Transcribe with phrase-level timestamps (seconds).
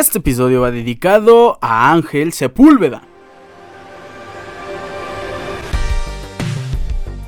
[0.00, 3.02] Este episodio va dedicado a Ángel Sepúlveda.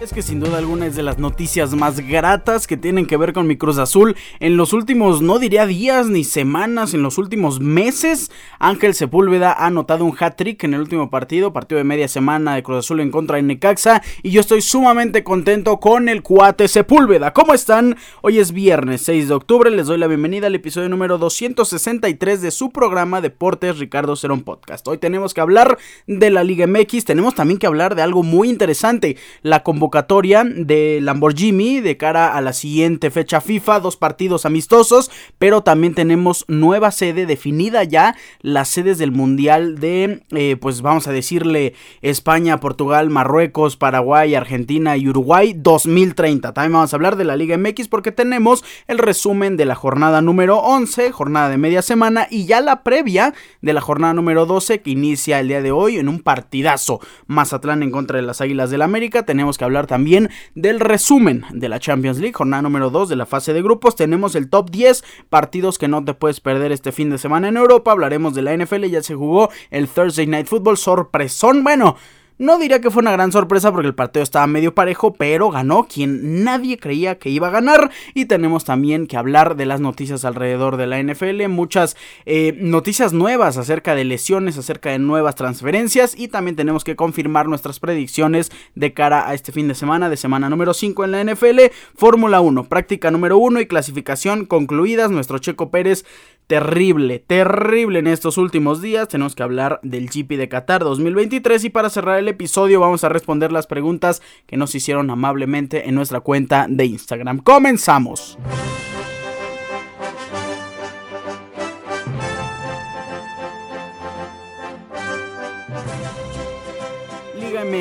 [0.02, 3.32] Es que sin duda alguna es de las noticias más gratas que tienen que ver
[3.32, 4.16] con mi Cruz Azul.
[4.40, 9.66] En los últimos, no diría días ni semanas, en los últimos meses, Ángel Sepúlveda ha
[9.66, 13.12] anotado un hat-trick en el último partido, partido de media semana de Cruz Azul en
[13.12, 14.02] contra de Necaxa.
[14.24, 17.32] Y yo estoy sumamente contento con el cuate Sepúlveda.
[17.32, 17.96] ¿Cómo están?
[18.22, 22.50] Hoy es viernes 6 de octubre, les doy la bienvenida al episodio número 263 de
[22.50, 24.88] su programa Deportes Ricardo Cerón Podcast.
[24.88, 28.50] Hoy tenemos que hablar de la Liga MX, tenemos también que hablar de algo muy
[28.50, 35.10] interesante, la convocatoria de Lamborghini de cara a la siguiente fecha FIFA, dos partidos amistosos,
[35.38, 41.06] pero también tenemos nueva sede definida ya, las sedes del Mundial de, eh, pues vamos
[41.08, 46.54] a decirle, España, Portugal, Marruecos, Paraguay, Argentina y Uruguay 2030.
[46.54, 50.22] También vamos a hablar de la Liga MX porque tenemos el resumen de la jornada
[50.22, 54.80] número 11, jornada de media semana y ya la previa de la jornada número 12
[54.80, 57.00] que inicia el día de hoy en un partidazo.
[57.26, 61.68] Mazatlán en contra de las Águilas del América, tenemos que hablar también del resumen de
[61.68, 63.96] la Champions League, jornada número 2 de la fase de grupos.
[63.96, 67.56] Tenemos el top 10 partidos que no te puedes perder este fin de semana en
[67.56, 67.92] Europa.
[67.92, 71.64] Hablaremos de la NFL, ya se jugó el Thursday Night Football, sorpresón.
[71.64, 71.96] Bueno,
[72.42, 75.84] no diría que fue una gran sorpresa porque el partido estaba medio parejo, pero ganó
[75.84, 77.90] quien nadie creía que iba a ganar.
[78.14, 83.12] Y tenemos también que hablar de las noticias alrededor de la NFL, muchas eh, noticias
[83.12, 88.50] nuevas acerca de lesiones, acerca de nuevas transferencias y también tenemos que confirmar nuestras predicciones
[88.74, 91.60] de cara a este fin de semana, de semana número 5 en la NFL,
[91.94, 95.10] Fórmula 1, práctica número 1 y clasificación concluidas.
[95.10, 96.04] Nuestro Checo Pérez
[96.46, 99.08] terrible, terrible en estos últimos días.
[99.08, 103.08] Tenemos que hablar del GP de Qatar 2023 y para cerrar el episodio vamos a
[103.08, 107.38] responder las preguntas que nos hicieron amablemente en nuestra cuenta de Instagram.
[107.38, 108.38] Comenzamos.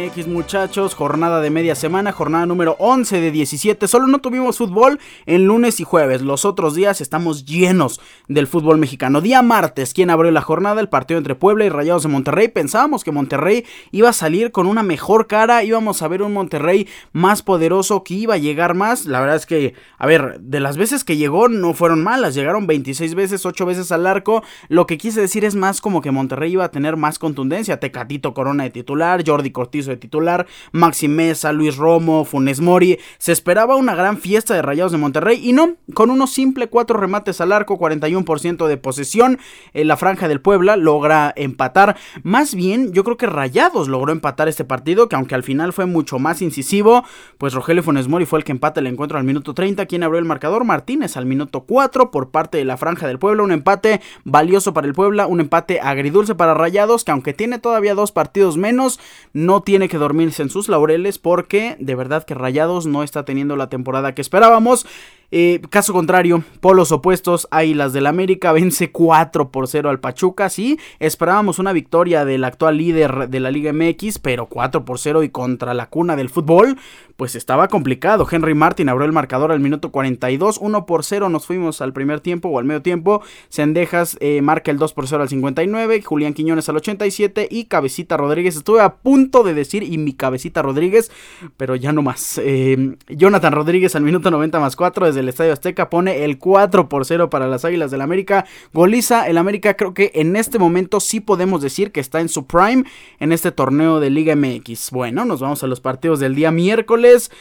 [0.01, 3.87] MX muchachos, jornada de media semana, jornada número 11 de 17.
[3.87, 6.21] Solo no tuvimos fútbol en lunes y jueves.
[6.21, 9.21] Los otros días estamos llenos del fútbol mexicano.
[9.21, 10.81] Día martes, ¿quién abrió la jornada?
[10.81, 12.47] El partido entre Puebla y Rayados de Monterrey.
[12.47, 15.63] Pensábamos que Monterrey iba a salir con una mejor cara.
[15.63, 19.05] Íbamos a ver un Monterrey más poderoso que iba a llegar más.
[19.05, 22.33] La verdad es que, a ver, de las veces que llegó no fueron malas.
[22.33, 24.41] Llegaron 26 veces, 8 veces al arco.
[24.67, 27.79] Lo que quise decir es más como que Monterrey iba a tener más contundencia.
[27.79, 32.99] Tecatito Corona de titular, Jordi Cortés titular, Maxi Mesa, Luis Romo, Funes Mori.
[33.17, 36.97] Se esperaba una gran fiesta de Rayados de Monterrey y no, con unos simple cuatro
[36.97, 39.39] remates al arco, 41% de posesión,
[39.73, 41.97] en la franja del Puebla logra empatar.
[42.23, 45.85] Más bien, yo creo que Rayados logró empatar este partido, que aunque al final fue
[45.85, 47.03] mucho más incisivo,
[47.37, 49.85] pues Rogelio Funes Mori fue el que empata el encuentro al minuto 30.
[49.85, 50.63] Quien abrió el marcador?
[50.63, 53.43] Martínez al minuto 4 por parte de la franja del Puebla.
[53.43, 57.95] Un empate valioso para el Puebla, un empate agridulce para Rayados, que aunque tiene todavía
[57.95, 58.99] dos partidos menos,
[59.33, 63.55] no tiene que dormirse en sus laureles porque de verdad que Rayados no está teniendo
[63.55, 64.85] la temporada que esperábamos.
[65.33, 70.49] Eh, caso contrario, polos opuestos, Águilas del América vence 4 por 0 al Pachuca.
[70.49, 75.23] Sí, esperábamos una victoria del actual líder de la Liga MX, pero 4 por 0
[75.23, 76.77] y contra la cuna del fútbol,
[77.15, 78.27] pues estaba complicado.
[78.29, 82.19] Henry Martin abrió el marcador al minuto 42, 1 por 0 nos fuimos al primer
[82.19, 83.21] tiempo o al medio tiempo.
[83.47, 88.17] Sendejas eh, marca el 2 por 0 al 59, Julián Quiñones al 87 y Cabecita
[88.17, 88.57] Rodríguez.
[88.57, 91.11] Estuve a punto de decir y mi Cabecita Rodríguez,
[91.55, 92.41] pero ya no más.
[92.43, 96.89] Eh, Jonathan Rodríguez al minuto 90 más 4 desde el Estadio Azteca pone el 4
[96.89, 98.45] por 0 para las Águilas del América.
[98.73, 102.45] Goliza, el América creo que en este momento sí podemos decir que está en su
[102.45, 102.83] prime
[103.19, 104.91] en este torneo de Liga MX.
[104.91, 107.31] Bueno, nos vamos a los partidos del día miércoles.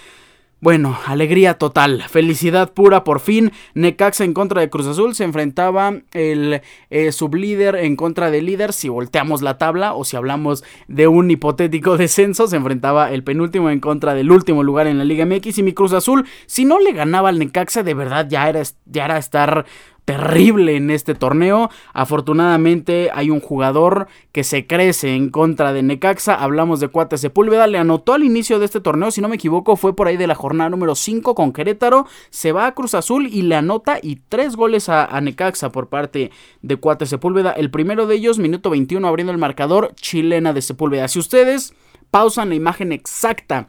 [0.62, 3.50] Bueno, alegría total, felicidad pura por fin.
[3.72, 6.60] Necaxa en contra de Cruz Azul se enfrentaba el
[6.90, 8.74] eh, sublíder en contra del líder.
[8.74, 13.70] Si volteamos la tabla o si hablamos de un hipotético descenso, se enfrentaba el penúltimo
[13.70, 15.56] en contra del último lugar en la Liga MX.
[15.56, 19.06] Y mi Cruz Azul, si no le ganaba al Necaxa, de verdad ya era, ya
[19.06, 19.64] era estar
[20.10, 21.70] terrible en este torneo.
[21.92, 26.34] Afortunadamente hay un jugador que se crece en contra de Necaxa.
[26.34, 27.68] Hablamos de Cuate Sepúlveda.
[27.68, 30.26] Le anotó al inicio de este torneo, si no me equivoco, fue por ahí de
[30.26, 32.06] la jornada número 5 con Querétaro.
[32.30, 35.88] Se va a Cruz Azul y le anota y tres goles a, a Necaxa por
[35.88, 37.52] parte de Cuate Sepúlveda.
[37.52, 41.06] El primero de ellos, minuto 21, abriendo el marcador, chilena de Sepúlveda.
[41.06, 41.72] Si ustedes
[42.10, 43.68] pausan la imagen exacta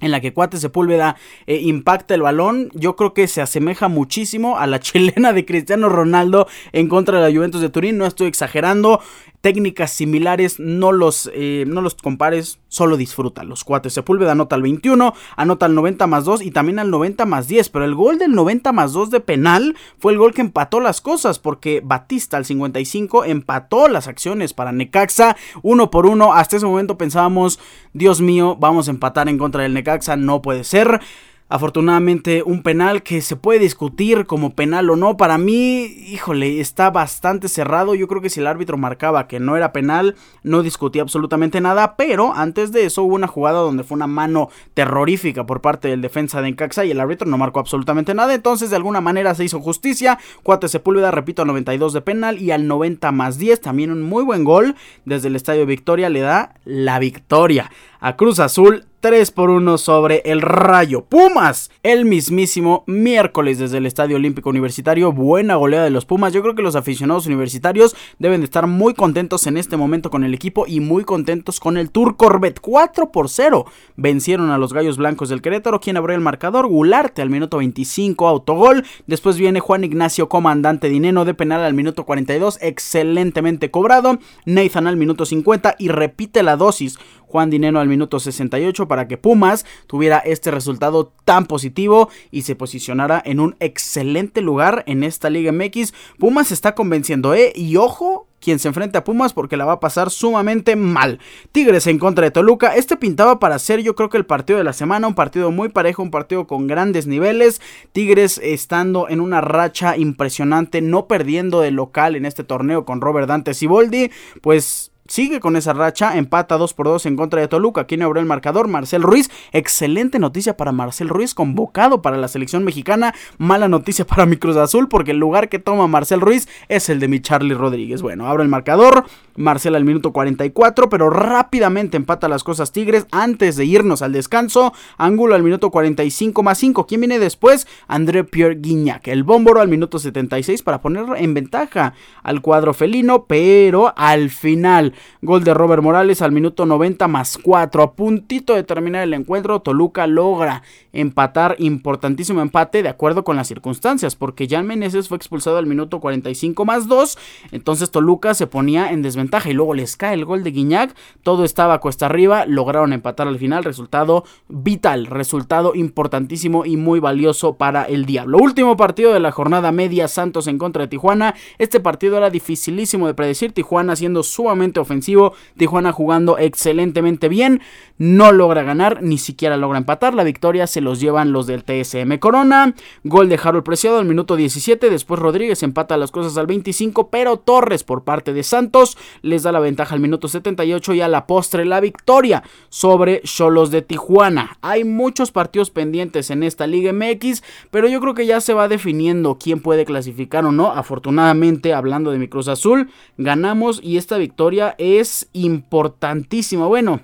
[0.00, 1.16] en la que Cuate Sepúlveda
[1.46, 5.88] eh, impacta el balón, yo creo que se asemeja muchísimo a la chilena de Cristiano
[5.88, 9.00] Ronaldo en contra de la Juventus de Turín, no estoy exagerando,
[9.46, 13.44] técnicas similares, no los, eh, no los compares, solo disfruta.
[13.44, 17.26] Los cuates Sepúlveda anota al 21, anota al 90 más 2 y también al 90
[17.26, 20.40] más 10, pero el gol del 90 más 2 de penal fue el gol que
[20.40, 26.32] empató las cosas, porque Batista al 55 empató las acciones para Necaxa, uno por uno,
[26.32, 27.60] hasta ese momento pensábamos,
[27.92, 31.00] Dios mío, vamos a empatar en contra del Necaxa, no puede ser.
[31.48, 35.16] Afortunadamente un penal que se puede discutir como penal o no.
[35.16, 37.94] Para mí, híjole, está bastante cerrado.
[37.94, 41.94] Yo creo que si el árbitro marcaba que no era penal, no discutía absolutamente nada.
[41.94, 46.02] Pero antes de eso hubo una jugada donde fue una mano terrorífica por parte del
[46.02, 48.34] defensa de Encaxa y el árbitro no marcó absolutamente nada.
[48.34, 50.18] Entonces de alguna manera se hizo justicia.
[50.42, 53.60] Cuate Sepúlveda, repito, a 92 de penal y al 90 más 10.
[53.60, 57.70] También un muy buen gol desde el Estadio Victoria le da la victoria
[58.00, 61.70] a Cruz Azul 3 por 1 sobre el Rayo Pumas.
[61.84, 65.12] El mismísimo miércoles desde el Estadio Olímpico Universitario.
[65.12, 66.32] Buena goleada de los Pumas.
[66.32, 70.24] Yo creo que los aficionados universitarios deben de estar muy contentos en este momento con
[70.24, 72.58] el equipo y muy contentos con el Tour Corvette.
[72.58, 73.66] 4 por 0.
[73.94, 75.78] Vencieron a los Gallos Blancos del Querétaro.
[75.78, 76.66] Quien abrió el marcador?
[76.66, 78.84] Gularte al minuto 25, autogol.
[79.06, 82.58] Después viene Juan Ignacio Comandante Dineno de penal al minuto 42.
[82.60, 84.18] Excelentemente cobrado.
[84.46, 86.98] Nathan al minuto 50 y repite la dosis.
[87.26, 92.56] Juan Dineno al minuto 68 para que Pumas tuviera este resultado tan positivo y se
[92.56, 95.92] posicionara en un excelente lugar en esta Liga MX.
[96.18, 97.52] Pumas está convenciendo, ¿eh?
[97.54, 101.18] Y ojo, quien se enfrenta a Pumas porque la va a pasar sumamente mal.
[101.52, 102.76] Tigres en contra de Toluca.
[102.76, 105.68] Este pintaba para ser yo creo que el partido de la semana, un partido muy
[105.68, 107.60] parejo, un partido con grandes niveles.
[107.92, 113.28] Tigres estando en una racha impresionante, no perdiendo de local en este torneo con Robert
[113.28, 114.10] Dante Siboldi,
[114.42, 117.86] pues sigue con esa racha, empata 2 por 2 en contra de Toluca.
[117.86, 118.68] ¿Quién abrió el marcador?
[118.68, 119.30] Marcel Ruiz.
[119.52, 123.14] Excelente noticia para Marcel Ruiz, convocado para la selección mexicana.
[123.38, 127.00] Mala noticia para mi Cruz Azul, porque el lugar que toma Marcel Ruiz es el
[127.00, 128.02] de mi Charlie Rodríguez.
[128.02, 129.04] Bueno, abre el marcador.
[129.36, 134.72] Marcel al minuto 44, pero rápidamente empata las cosas Tigres antes de irnos al descanso.
[134.96, 136.86] Ángulo al minuto 45 más 5.
[136.86, 137.66] ¿Quién viene después?
[137.86, 139.08] André Pierre Guignac.
[139.08, 144.94] El bómboro al minuto 76 para poner en ventaja al cuadro felino, pero al final
[145.22, 147.82] Gol de Robert Morales al minuto 90 más 4.
[147.82, 150.62] A puntito de terminar el encuentro, Toluca logra
[150.92, 156.00] empatar, importantísimo empate de acuerdo con las circunstancias, porque Jan Meneses fue expulsado al minuto
[156.00, 157.18] 45 más 2.
[157.52, 160.94] Entonces Toluca se ponía en desventaja y luego les cae el gol de Guiñac.
[161.22, 163.64] Todo estaba cuesta arriba, lograron empatar al final.
[163.64, 168.38] Resultado vital, resultado importantísimo y muy valioso para el Diablo.
[168.38, 171.34] Último partido de la jornada media, Santos en contra de Tijuana.
[171.58, 173.52] Este partido era dificilísimo de predecir.
[173.52, 175.34] Tijuana siendo sumamente ofensivo.
[175.56, 177.60] Tijuana jugando excelentemente bien.
[177.98, 180.14] No logra ganar, ni siquiera logra empatar.
[180.14, 182.74] La victoria se los llevan los del TSM Corona.
[183.04, 184.90] Gol de Harold Preciado al minuto 17.
[184.90, 187.10] Después Rodríguez empata las cosas al 25.
[187.10, 191.08] Pero Torres por parte de Santos les da la ventaja al minuto 78 y a
[191.08, 194.58] la postre la victoria sobre Cholos de Tijuana.
[194.62, 198.68] Hay muchos partidos pendientes en esta Liga MX, pero yo creo que ya se va
[198.68, 200.72] definiendo quién puede clasificar o no.
[200.72, 206.66] Afortunadamente, hablando de mi Cruz Azul, ganamos y esta victoria es importantísima.
[206.66, 207.00] Bueno,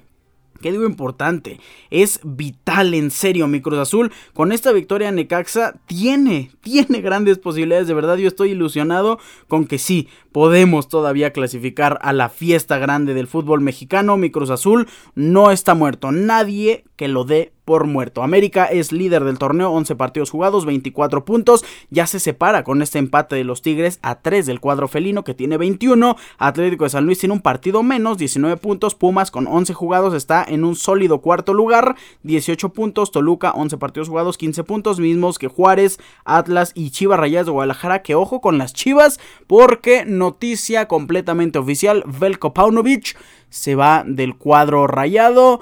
[0.63, 1.59] ¿Qué digo importante?
[1.91, 4.13] Es vital, en serio, mi Cruz Azul.
[4.33, 7.89] Con esta victoria Necaxa tiene, tiene grandes posibilidades.
[7.89, 13.13] De verdad, yo estoy ilusionado con que sí, podemos todavía clasificar a la fiesta grande
[13.13, 14.17] del fútbol mexicano.
[14.17, 14.87] Mi Cruz Azul
[15.17, 16.13] no está muerto.
[16.13, 17.52] Nadie que lo dé
[17.87, 18.23] muerto.
[18.23, 21.65] América es líder del torneo, 11 partidos jugados, 24 puntos.
[21.91, 25.35] Ya se separa con este empate de los Tigres a 3 del cuadro felino que
[25.35, 26.17] tiene 21.
[26.39, 28.95] Atlético de San Luis tiene un partido menos, 19 puntos.
[28.95, 33.11] Pumas con 11 jugados está en un sólido cuarto lugar, 18 puntos.
[33.11, 38.03] Toluca, 11 partidos jugados, 15 puntos, mismos que Juárez, Atlas y Chivas Rayas de Guadalajara.
[38.03, 43.17] Que ojo con las Chivas, porque noticia completamente oficial: Velko Paunovic
[43.51, 45.61] se va del cuadro rayado.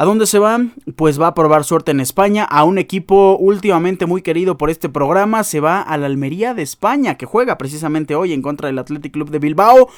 [0.00, 0.58] ¿A dónde se va?
[0.96, 4.88] Pues va a probar suerte en España, a un equipo últimamente muy querido por este
[4.88, 8.78] programa, se va a la Almería de España, que juega precisamente hoy en contra del
[8.78, 9.90] Athletic Club de Bilbao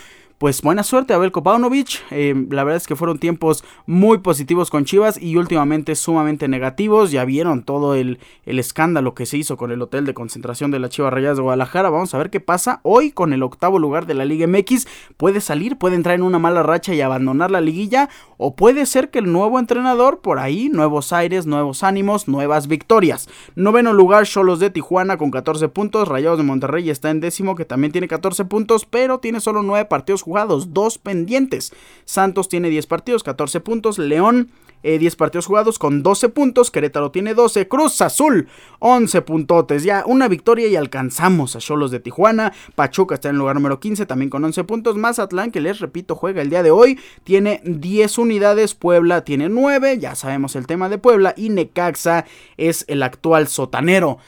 [0.42, 2.02] pues buena suerte a Belko Paunovic.
[2.11, 7.12] Eh, la verdad es que fueron tiempos muy positivos con Chivas y últimamente sumamente negativos.
[7.12, 10.80] Ya vieron todo el, el, escándalo que se hizo con el hotel de concentración de
[10.80, 11.90] la Chivas Rayadas de Guadalajara.
[11.90, 14.88] Vamos a ver qué pasa hoy con el octavo lugar de la Liga MX.
[15.16, 18.08] Puede salir, puede entrar en una mala racha y abandonar la liguilla.
[18.37, 23.28] O puede ser que el nuevo entrenador, por ahí, nuevos aires, nuevos ánimos, nuevas victorias.
[23.54, 26.08] Noveno lugar, Cholos de Tijuana con 14 puntos.
[26.08, 29.84] Rayados de Monterrey está en décimo, que también tiene 14 puntos, pero tiene solo 9
[29.84, 30.31] partidos jugados,
[30.72, 31.72] dos pendientes.
[32.04, 33.98] Santos tiene 10 partidos, 14 puntos.
[33.98, 34.50] León
[34.82, 36.70] 10 partidos jugados con 12 puntos.
[36.70, 37.68] Querétaro tiene 12.
[37.68, 38.48] Cruz Azul,
[38.80, 39.84] 11 puntotes.
[39.84, 42.52] Ya una victoria y alcanzamos a Cholos de Tijuana.
[42.74, 44.96] Pachuca está en el lugar número 15 también con 11 puntos.
[44.96, 48.74] Mazatlán, que les repito, juega el día de hoy, tiene 10 unidades.
[48.74, 49.98] Puebla tiene 9.
[49.98, 51.34] Ya sabemos el tema de Puebla.
[51.36, 54.18] Y Necaxa es el actual sotanero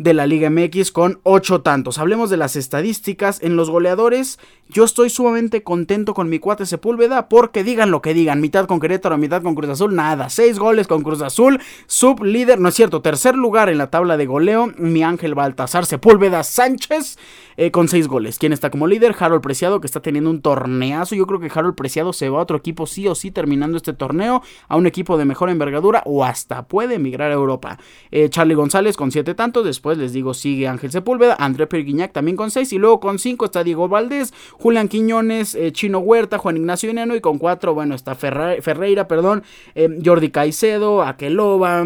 [0.00, 1.98] de la Liga MX con 8 tantos.
[1.98, 4.38] Hablemos de las estadísticas en los goleadores.
[4.70, 8.80] Yo estoy sumamente contento con mi cuate Sepúlveda porque digan lo que digan, mitad con
[8.80, 10.30] Querétaro, mitad con Cruz Azul, nada.
[10.30, 14.16] 6 goles con Cruz Azul, sub líder, no es cierto, tercer lugar en la tabla
[14.16, 17.18] de goleo, mi Ángel Baltasar Sepúlveda Sánchez
[17.58, 18.38] eh, con 6 goles.
[18.38, 19.14] ¿Quién está como líder?
[19.18, 21.14] Harold Preciado que está teniendo un torneazo.
[21.14, 23.92] Yo creo que Harold Preciado se va a otro equipo sí o sí terminando este
[23.92, 27.78] torneo, a un equipo de mejor envergadura o hasta puede emigrar a Europa.
[28.10, 32.36] Eh, Charlie González con 7 tantos, después les digo, sigue Ángel Sepúlveda, André Perguiñac también
[32.36, 36.56] con 6 y luego con 5 está Diego Valdés, Julián Quiñones, eh, Chino Huerta, Juan
[36.56, 39.42] Ignacio Eneno y con 4, bueno, está Ferreira, perdón,
[39.74, 41.84] eh, Jordi Caicedo, Aqueloba.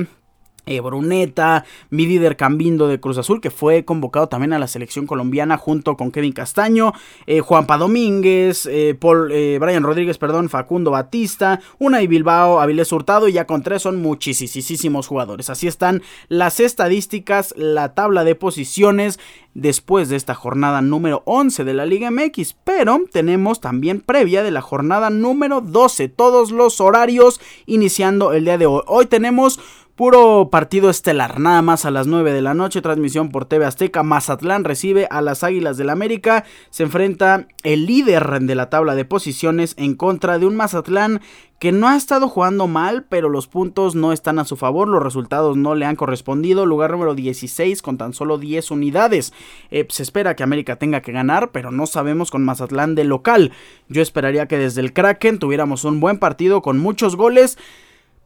[0.67, 5.07] Eh, Bruneta, mi líder Cambindo de Cruz Azul, que fue convocado también a la selección
[5.07, 6.93] colombiana junto con Kevin Castaño,
[7.27, 13.33] eh, Juanpa Domínguez, eh, Paul, Brian Rodríguez, perdón, Facundo Batista, Una Bilbao, Avilés Hurtado y
[13.33, 15.51] ya con tres son muchísimos jugadores.
[15.51, 19.19] Así están las estadísticas, la tabla de posiciones
[19.55, 24.51] después de esta jornada número 11 de la Liga MX, pero tenemos también previa de
[24.51, 28.83] la jornada número 12, todos los horarios iniciando el día de hoy.
[28.87, 29.61] Hoy tenemos
[29.97, 34.03] Puro partido estelar, nada más a las 9 de la noche, transmisión por TV Azteca.
[34.03, 36.45] Mazatlán recibe a las Águilas del América.
[36.71, 41.21] Se enfrenta el líder de la tabla de posiciones en contra de un Mazatlán
[41.61, 45.01] que no ha estado jugando mal, pero los puntos no están a su favor, los
[45.01, 46.67] resultados no le han correspondido.
[46.67, 49.33] Lugar número 16 con tan solo 10 unidades.
[49.71, 53.53] Eh, se espera que América tenga que ganar, pero no sabemos con Mazatlán de local.
[53.89, 57.59] Yo esperaría que desde el Kraken tuviéramos un buen partido con muchos goles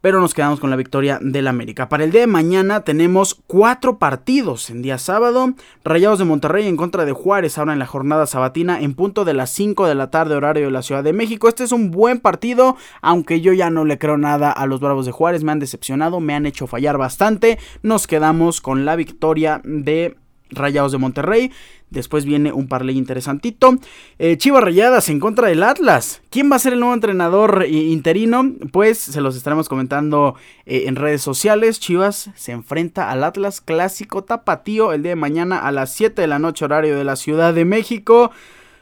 [0.01, 1.89] pero nos quedamos con la victoria del América.
[1.89, 5.55] Para el día de mañana tenemos cuatro partidos en día sábado.
[5.85, 9.35] Rayados de Monterrey en contra de Juárez ahora en la jornada sabatina en punto de
[9.35, 11.49] las 5 de la tarde horario de la Ciudad de México.
[11.49, 15.07] Este es un buen partido, aunque yo ya no le creo nada a los Bravos
[15.07, 15.45] de Juárez.
[15.45, 17.59] Me han decepcionado, me han hecho fallar bastante.
[17.83, 20.17] Nos quedamos con la victoria de
[20.51, 21.53] Rayados de Monterrey.
[21.91, 23.77] Después viene un parlay interesantito.
[24.19, 26.21] Eh, Chivas Rayadas en contra del Atlas.
[26.31, 28.45] ¿Quién va a ser el nuevo entrenador interino?
[28.73, 30.35] Pues se los estaremos comentando
[30.67, 31.81] eh, en redes sociales.
[31.81, 36.29] Chivas se enfrenta al Atlas Clásico Tapatío el día de mañana a las 7 de
[36.29, 38.31] la noche horario de la Ciudad de México.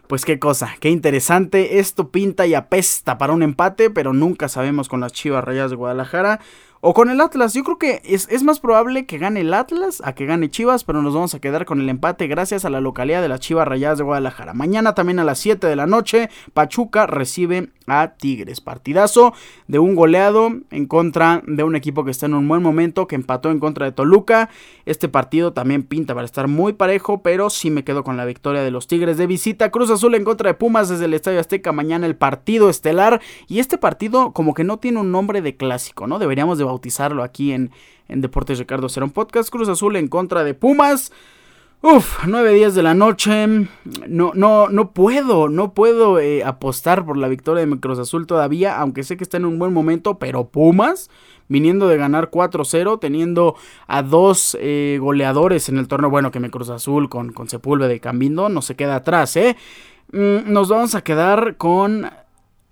[0.08, 1.80] Pues qué cosa, qué interesante.
[1.80, 5.76] Esto pinta y apesta para un empate, pero nunca sabemos con las Chivas Rayadas de
[5.76, 6.40] Guadalajara.
[6.88, 10.00] O con el Atlas, yo creo que es, es, más probable que gane el Atlas
[10.04, 12.80] a que gane Chivas, pero nos vamos a quedar con el empate gracias a la
[12.80, 14.54] localidad de las Chivas Rayadas de Guadalajara.
[14.54, 18.60] Mañana también a las 7 de la noche, Pachuca recibe a Tigres.
[18.60, 19.32] Partidazo
[19.68, 23.14] de un goleado en contra de un equipo que está en un buen momento, que
[23.14, 24.50] empató en contra de Toluca.
[24.84, 28.62] Este partido también pinta para estar muy parejo, pero sí me quedo con la victoria
[28.62, 29.70] de los Tigres de visita.
[29.70, 31.72] Cruz Azul en contra de Pumas desde el Estadio Azteca.
[31.72, 33.20] Mañana el partido estelar.
[33.48, 36.18] Y este partido como que no tiene un nombre de clásico, ¿no?
[36.18, 37.70] Deberíamos de bautizarlo aquí en,
[38.08, 39.48] en Deportes Ricardo Serón Podcast.
[39.48, 41.10] Cruz Azul en contra de Pumas.
[41.82, 43.46] Uf, nueve días de la noche.
[44.06, 48.78] No, no, no puedo, no puedo eh, apostar por la victoria de Cruz Azul todavía,
[48.78, 51.10] aunque sé que está en un buen momento, pero Pumas,
[51.48, 53.56] viniendo de ganar 4-0, teniendo
[53.86, 57.94] a dos eh, goleadores en el torneo, bueno, que me Cruz Azul con, con Sepúlveda
[57.94, 59.56] y Cambindo, no se queda atrás, ¿eh?
[60.12, 62.10] Mm, nos vamos a quedar con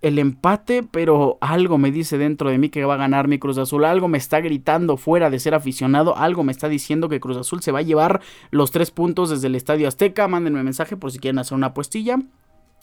[0.05, 3.57] el empate, pero algo me dice dentro de mí que va a ganar mi Cruz
[3.57, 7.37] Azul, algo me está gritando fuera de ser aficionado, algo me está diciendo que Cruz
[7.37, 8.21] Azul se va a llevar
[8.51, 12.19] los tres puntos desde el Estadio Azteca, mándenme mensaje por si quieren hacer una apuestilla.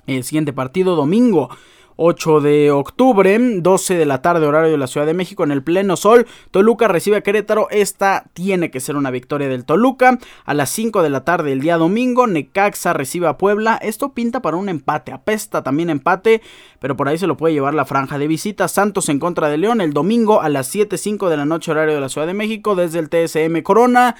[0.09, 1.49] El siguiente partido, domingo.
[1.97, 5.63] 8 de octubre, 12 de la tarde, horario de la Ciudad de México, en el
[5.63, 6.27] pleno sol.
[6.51, 7.69] Toluca recibe a Querétaro.
[7.71, 10.19] Esta tiene que ser una victoria del Toluca.
[10.45, 13.79] A las 5 de la tarde, el día domingo, Necaxa recibe a Puebla.
[13.83, 15.13] Esto pinta para un empate.
[15.13, 16.43] Apesta también empate,
[16.81, 18.69] pero por ahí se lo puede llevar la franja de visita.
[18.69, 22.01] Santos en contra de León el domingo a las 7.05 de la noche, horario de
[22.01, 24.17] la Ciudad de México, desde el TSM Corona.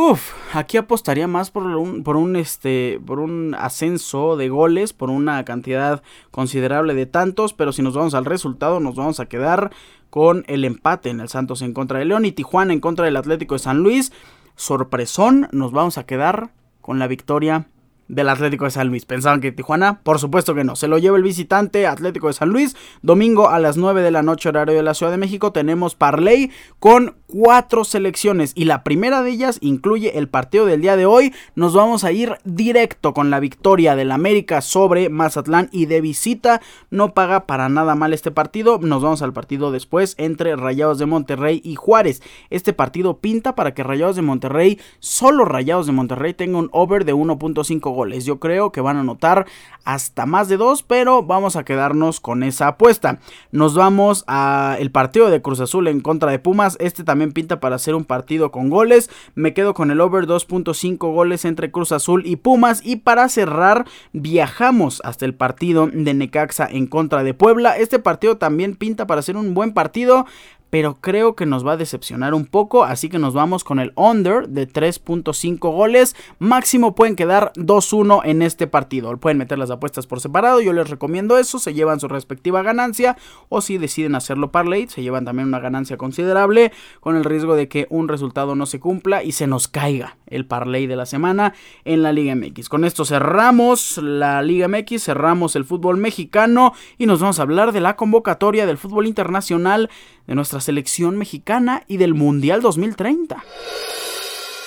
[0.00, 5.10] Uf, aquí apostaría más por un, por un, este, por un ascenso de goles, por
[5.10, 9.72] una cantidad considerable de tantos, pero si nos vamos al resultado nos vamos a quedar
[10.08, 13.16] con el empate en el Santos en contra de León y Tijuana en contra del
[13.16, 14.12] Atlético de San Luis.
[14.54, 17.66] Sorpresón, nos vamos a quedar con la victoria
[18.08, 19.04] del Atlético de San Luis.
[19.04, 20.76] Pensaban que Tijuana, por supuesto que no.
[20.76, 22.76] Se lo lleva el visitante Atlético de San Luis.
[23.02, 26.50] Domingo a las 9 de la noche horario de la Ciudad de México tenemos Parley
[26.78, 31.34] con cuatro selecciones y la primera de ellas incluye el partido del día de hoy.
[31.54, 36.62] Nos vamos a ir directo con la victoria del América sobre Mazatlán y de visita.
[36.90, 38.78] No paga para nada mal este partido.
[38.78, 42.22] Nos vamos al partido después entre Rayados de Monterrey y Juárez.
[42.48, 47.04] Este partido pinta para que Rayados de Monterrey, solo Rayados de Monterrey, tenga un over
[47.04, 48.24] de 1.5 goles.
[48.24, 49.46] Yo creo que van a anotar
[49.84, 53.18] hasta más de dos, pero vamos a quedarnos con esa apuesta.
[53.50, 56.76] Nos vamos a el partido de Cruz Azul en contra de Pumas.
[56.78, 59.10] Este también pinta para ser un partido con goles.
[59.34, 62.80] Me quedo con el over 2.5 goles entre Cruz Azul y Pumas.
[62.84, 67.76] Y para cerrar, viajamos hasta el partido de Necaxa en contra de Puebla.
[67.76, 70.26] Este partido también pinta para ser un buen partido
[70.70, 73.92] pero creo que nos va a decepcionar un poco, así que nos vamos con el
[73.96, 76.16] under de 3.5 goles.
[76.38, 79.16] Máximo pueden quedar 2-1 en este partido.
[79.16, 83.16] Pueden meter las apuestas por separado, yo les recomiendo eso, se llevan su respectiva ganancia
[83.48, 87.68] o si deciden hacerlo parlay, se llevan también una ganancia considerable con el riesgo de
[87.68, 91.54] que un resultado no se cumpla y se nos caiga el parlay de la semana
[91.84, 92.68] en la Liga MX.
[92.68, 97.72] Con esto cerramos la Liga MX, cerramos el fútbol mexicano y nos vamos a hablar
[97.72, 99.90] de la convocatoria del fútbol internacional
[100.28, 103.42] de nuestra selección mexicana y del Mundial 2030.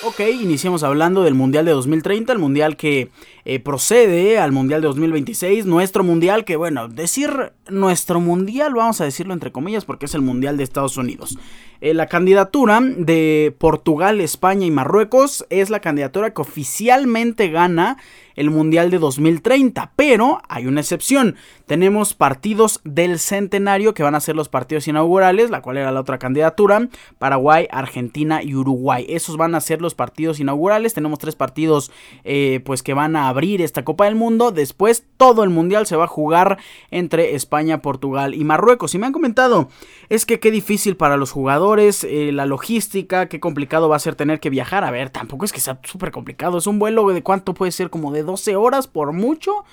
[0.04, 3.10] Ok, iniciamos hablando del Mundial de 2030, el Mundial que
[3.44, 9.04] eh, procede al Mundial de 2026, nuestro Mundial que, bueno, decir nuestro Mundial, vamos a
[9.04, 11.38] decirlo entre comillas, porque es el Mundial de Estados Unidos.
[11.80, 17.96] Eh, la candidatura de Portugal, España y Marruecos es la candidatura que oficialmente gana
[18.36, 21.36] el Mundial de 2030, pero hay una excepción.
[21.66, 26.00] Tenemos partidos del centenario que van a ser los partidos inaugurales, la cual era la
[26.00, 29.06] otra candidatura, Paraguay, Argentina y Uruguay.
[29.08, 30.94] Esos van a ser los partidos inaugurales.
[30.94, 31.90] Tenemos tres partidos
[32.24, 34.50] eh, pues que van a abrir esta Copa del Mundo.
[34.50, 36.58] Después todo el Mundial se va a jugar
[36.90, 38.94] entre España, Portugal y Marruecos.
[38.94, 39.68] Y me han comentado,
[40.08, 44.14] es que qué difícil para los jugadores, eh, la logística, qué complicado va a ser
[44.14, 44.84] tener que viajar.
[44.84, 46.58] A ver, tampoco es que sea súper complicado.
[46.58, 49.64] Es un vuelo de cuánto puede ser, como de 12 horas por mucho.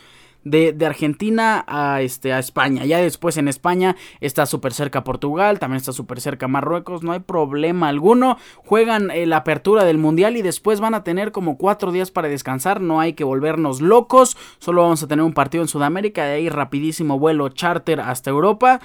[0.46, 2.86] De, Argentina a, este, a España.
[2.86, 7.20] Ya después en España está súper cerca Portugal, también está súper cerca Marruecos, no hay
[7.20, 8.38] problema alguno.
[8.66, 12.30] Juegan eh, la apertura del Mundial y después van a tener como cuatro días para
[12.30, 16.36] descansar, no hay que volvernos locos, solo vamos a tener un partido en Sudamérica, de
[16.36, 18.80] ahí rapidísimo vuelo charter hasta Europa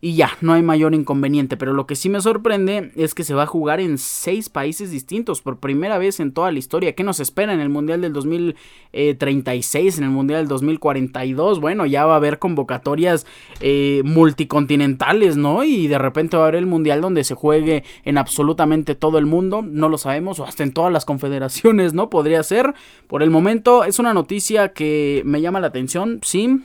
[0.00, 1.56] y ya, no hay mayor inconveniente.
[1.56, 4.90] Pero lo que sí me sorprende es que se va a jugar en seis países
[4.90, 6.94] distintos por primera vez en toda la historia.
[6.94, 11.60] ¿Qué nos espera en el Mundial del 2036, en el Mundial del 2042?
[11.60, 13.26] Bueno, ya va a haber convocatorias
[13.60, 15.64] eh, multicontinentales, ¿no?
[15.64, 19.24] Y de repente va a haber el Mundial donde se juegue en absolutamente todo el
[19.24, 19.62] mundo.
[19.62, 22.10] No lo sabemos, o hasta en todas las confederaciones, ¿no?
[22.10, 22.74] Podría ser.
[23.06, 26.60] Por el momento es una noticia que me llama la atención, sí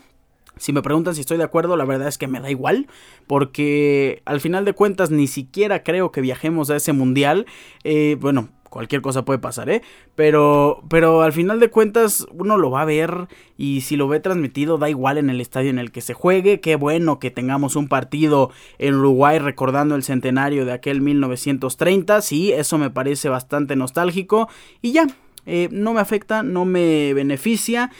[0.57, 2.87] si me preguntan si estoy de acuerdo, la verdad es que me da igual,
[3.27, 7.45] porque al final de cuentas ni siquiera creo que viajemos a ese mundial.
[7.83, 9.81] Eh, bueno, cualquier cosa puede pasar, ¿eh?
[10.15, 14.21] Pero, pero al final de cuentas uno lo va a ver y si lo ve
[14.21, 16.61] transmitido da igual en el estadio en el que se juegue.
[16.61, 22.21] Qué bueno que tengamos un partido en Uruguay recordando el centenario de aquel 1930.
[22.21, 24.47] Sí, eso me parece bastante nostálgico
[24.81, 25.05] y ya,
[25.45, 27.91] eh, no me afecta, no me beneficia.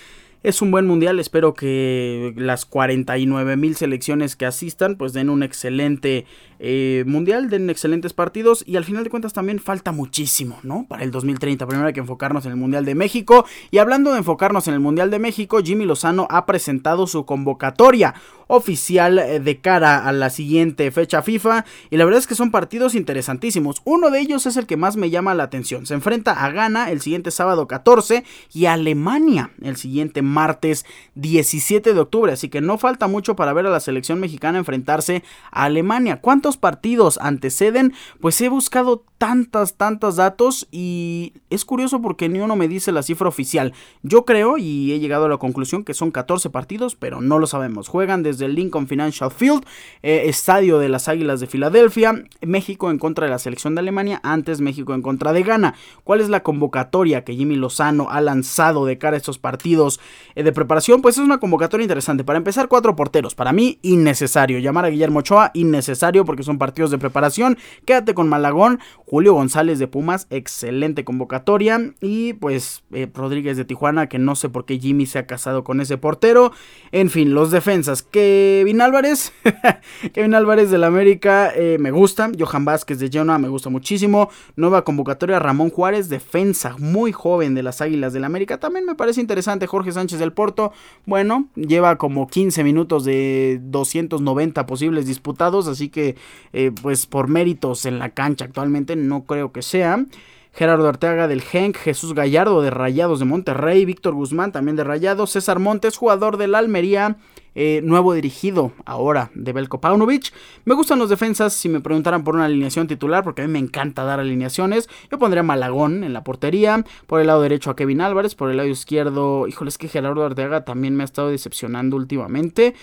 [0.43, 5.43] Es un buen mundial, espero que las 49 mil selecciones que asistan pues den un
[5.43, 6.25] excelente
[6.63, 10.85] eh, mundial, den excelentes partidos y al final de cuentas también falta muchísimo, ¿no?
[10.87, 14.19] Para el 2030, primero hay que enfocarnos en el Mundial de México y hablando de
[14.19, 18.13] enfocarnos en el Mundial de México, Jimmy Lozano ha presentado su convocatoria
[18.45, 22.51] oficial eh, de cara a la siguiente fecha FIFA y la verdad es que son
[22.51, 23.81] partidos interesantísimos.
[23.83, 25.87] Uno de ellos es el que más me llama la atención.
[25.87, 31.93] Se enfrenta a Ghana el siguiente sábado 14 y a Alemania el siguiente martes 17
[31.93, 32.33] de octubre.
[32.33, 36.21] Así que no falta mucho para ver a la selección mexicana enfrentarse a Alemania.
[36.21, 37.93] ¿Cuántos partidos anteceden?
[38.19, 43.03] Pues he buscado tantas, tantos datos y es curioso porque ni uno me dice la
[43.03, 43.73] cifra oficial.
[44.01, 47.45] Yo creo y he llegado a la conclusión que son 14 partidos, pero no lo
[47.45, 47.87] sabemos.
[47.87, 49.63] Juegan desde el Lincoln Financial Field,
[50.01, 54.19] eh, estadio de las Águilas de Filadelfia, México en contra de la selección de Alemania,
[54.23, 55.75] antes México en contra de Ghana.
[56.03, 59.99] ¿Cuál es la convocatoria que Jimmy Lozano ha lanzado de cara a estos partidos
[60.33, 61.01] eh, de preparación?
[61.03, 62.23] Pues es una convocatoria interesante.
[62.23, 63.35] Para empezar, cuatro porteros.
[63.35, 64.57] Para mí, innecesario.
[64.57, 67.57] Llamar a Guillermo Ochoa, innecesario porque que son partidos de preparación.
[67.85, 71.93] Quédate con Malagón, Julio González de Pumas, excelente convocatoria.
[72.01, 75.63] Y pues eh, Rodríguez de Tijuana, que no sé por qué Jimmy se ha casado
[75.63, 76.51] con ese portero.
[76.91, 78.01] En fin, los defensas.
[78.01, 79.33] Kevin Álvarez,
[80.13, 82.31] Kevin Álvarez del América eh, me gusta.
[82.37, 84.29] Johan Vázquez de Genoa me gusta muchísimo.
[84.55, 88.59] Nueva convocatoria Ramón Juárez, defensa muy joven de las Águilas del América.
[88.59, 90.73] También me parece interesante Jorge Sánchez del Porto.
[91.05, 96.15] Bueno, lleva como 15 minutos de 290 posibles disputados, así que
[96.53, 100.05] eh, pues por méritos en la cancha actualmente no creo que sea.
[100.53, 105.31] Gerardo Arteaga del Genk, Jesús Gallardo de Rayados de Monterrey, Víctor Guzmán también de Rayados,
[105.31, 107.15] César Montes, jugador del Almería,
[107.55, 110.33] eh, nuevo dirigido ahora de Belko Paunovic.
[110.65, 113.59] Me gustan los defensas, si me preguntaran por una alineación titular, porque a mí me
[113.59, 118.01] encanta dar alineaciones, yo pondría Malagón en la portería, por el lado derecho a Kevin
[118.01, 121.95] Álvarez, por el lado izquierdo, híjole, es que Gerardo Arteaga también me ha estado decepcionando
[121.95, 122.75] últimamente.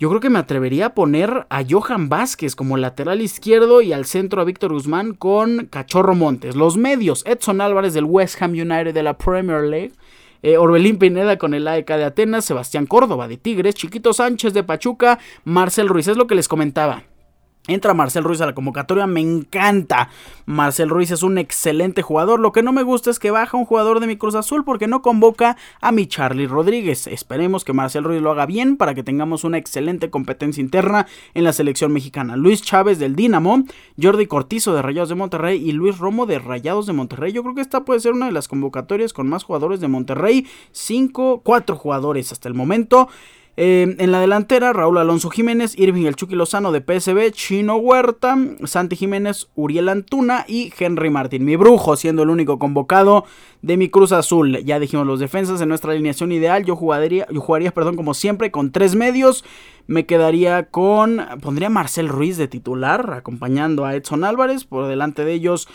[0.00, 4.06] Yo creo que me atrevería a poner a Johan Vázquez como lateral izquierdo y al
[4.06, 6.56] centro a Víctor Guzmán con Cachorro Montes.
[6.56, 9.92] Los medios, Edson Álvarez del West Ham United de la Premier League.
[10.42, 14.64] Eh, Orbelín Pineda con el AEK de Atenas, Sebastián Córdoba de Tigres, Chiquito Sánchez de
[14.64, 17.02] Pachuca, Marcel Ruiz, es lo que les comentaba.
[17.66, 20.08] Entra Marcel Ruiz a la convocatoria, me encanta.
[20.46, 22.40] Marcel Ruiz es un excelente jugador.
[22.40, 24.88] Lo que no me gusta es que baja un jugador de mi Cruz Azul porque
[24.88, 27.06] no convoca a mi Charlie Rodríguez.
[27.06, 31.44] Esperemos que Marcel Ruiz lo haga bien para que tengamos una excelente competencia interna en
[31.44, 32.34] la selección mexicana.
[32.34, 33.64] Luis Chávez del Dinamo,
[34.00, 37.32] Jordi Cortizo de Rayados de Monterrey y Luis Romo de Rayados de Monterrey.
[37.32, 40.46] Yo creo que esta puede ser una de las convocatorias con más jugadores de Monterrey.
[40.72, 43.08] Cinco, cuatro jugadores hasta el momento.
[43.56, 48.36] Eh, en la delantera, Raúl Alonso Jiménez, Irving El Chucky Lozano de PSB, Chino Huerta,
[48.64, 51.44] Santi Jiménez, Uriel Antuna y Henry Martín.
[51.44, 53.24] Mi brujo siendo el único convocado
[53.62, 54.64] de mi Cruz Azul.
[54.64, 56.64] Ya dijimos los defensas en nuestra alineación ideal.
[56.64, 59.44] Yo jugaría, yo jugaría perdón, como siempre, con tres medios.
[59.86, 61.20] Me quedaría con.
[61.42, 64.64] Pondría Marcel Ruiz de titular, acompañando a Edson Álvarez.
[64.64, 65.68] Por delante de ellos.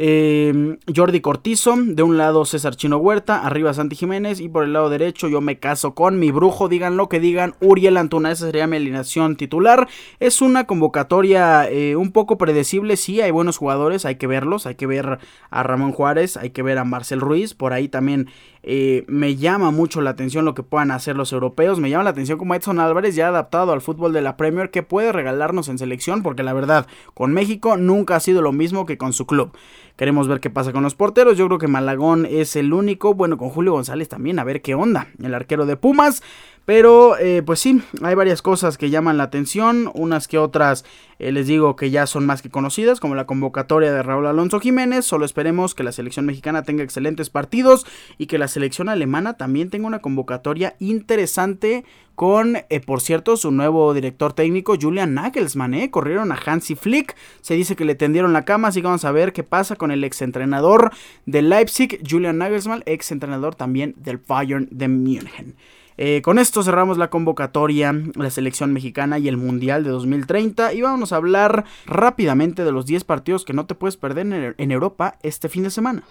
[0.00, 4.72] Eh, Jordi Cortizo, de un lado César Chino Huerta, arriba Santi Jiménez y por el
[4.72, 8.46] lado derecho yo me caso con mi brujo, digan lo que digan, Uriel Antuna, esa
[8.46, 9.88] sería mi alineación titular.
[10.20, 14.76] Es una convocatoria eh, un poco predecible, sí, hay buenos jugadores, hay que verlos, hay
[14.76, 15.18] que ver
[15.50, 18.28] a Ramón Juárez, hay que ver a Marcel Ruiz, por ahí también
[18.62, 21.80] eh, me llama mucho la atención lo que puedan hacer los europeos.
[21.80, 24.82] Me llama la atención como Edson Álvarez ya adaptado al fútbol de la Premier que
[24.82, 28.98] puede regalarnos en selección porque la verdad con México nunca ha sido lo mismo que
[28.98, 29.56] con su club.
[29.98, 31.36] Queremos ver qué pasa con los porteros.
[31.36, 33.14] Yo creo que Malagón es el único.
[33.14, 35.08] Bueno, con Julio González también a ver qué onda.
[35.20, 36.22] El arquero de Pumas.
[36.68, 40.84] Pero eh, pues sí, hay varias cosas que llaman la atención, unas que otras
[41.18, 44.60] eh, les digo que ya son más que conocidas, como la convocatoria de Raúl Alonso
[44.60, 47.86] Jiménez, solo esperemos que la selección mexicana tenga excelentes partidos
[48.18, 53.50] y que la selección alemana también tenga una convocatoria interesante con, eh, por cierto, su
[53.50, 55.88] nuevo director técnico, Julian Nagelsmann.
[55.88, 59.12] Corrieron a Hansi Flick, se dice que le tendieron la cama, así que vamos a
[59.12, 60.90] ver qué pasa con el exentrenador
[61.24, 65.56] de Leipzig, Julian Nagelsmann, exentrenador también del Bayern de München.
[66.00, 70.82] Eh, con esto cerramos la convocatoria, la selección mexicana y el Mundial de 2030 y
[70.82, 75.18] vamos a hablar rápidamente de los 10 partidos que no te puedes perder en Europa
[75.22, 76.04] este fin de semana.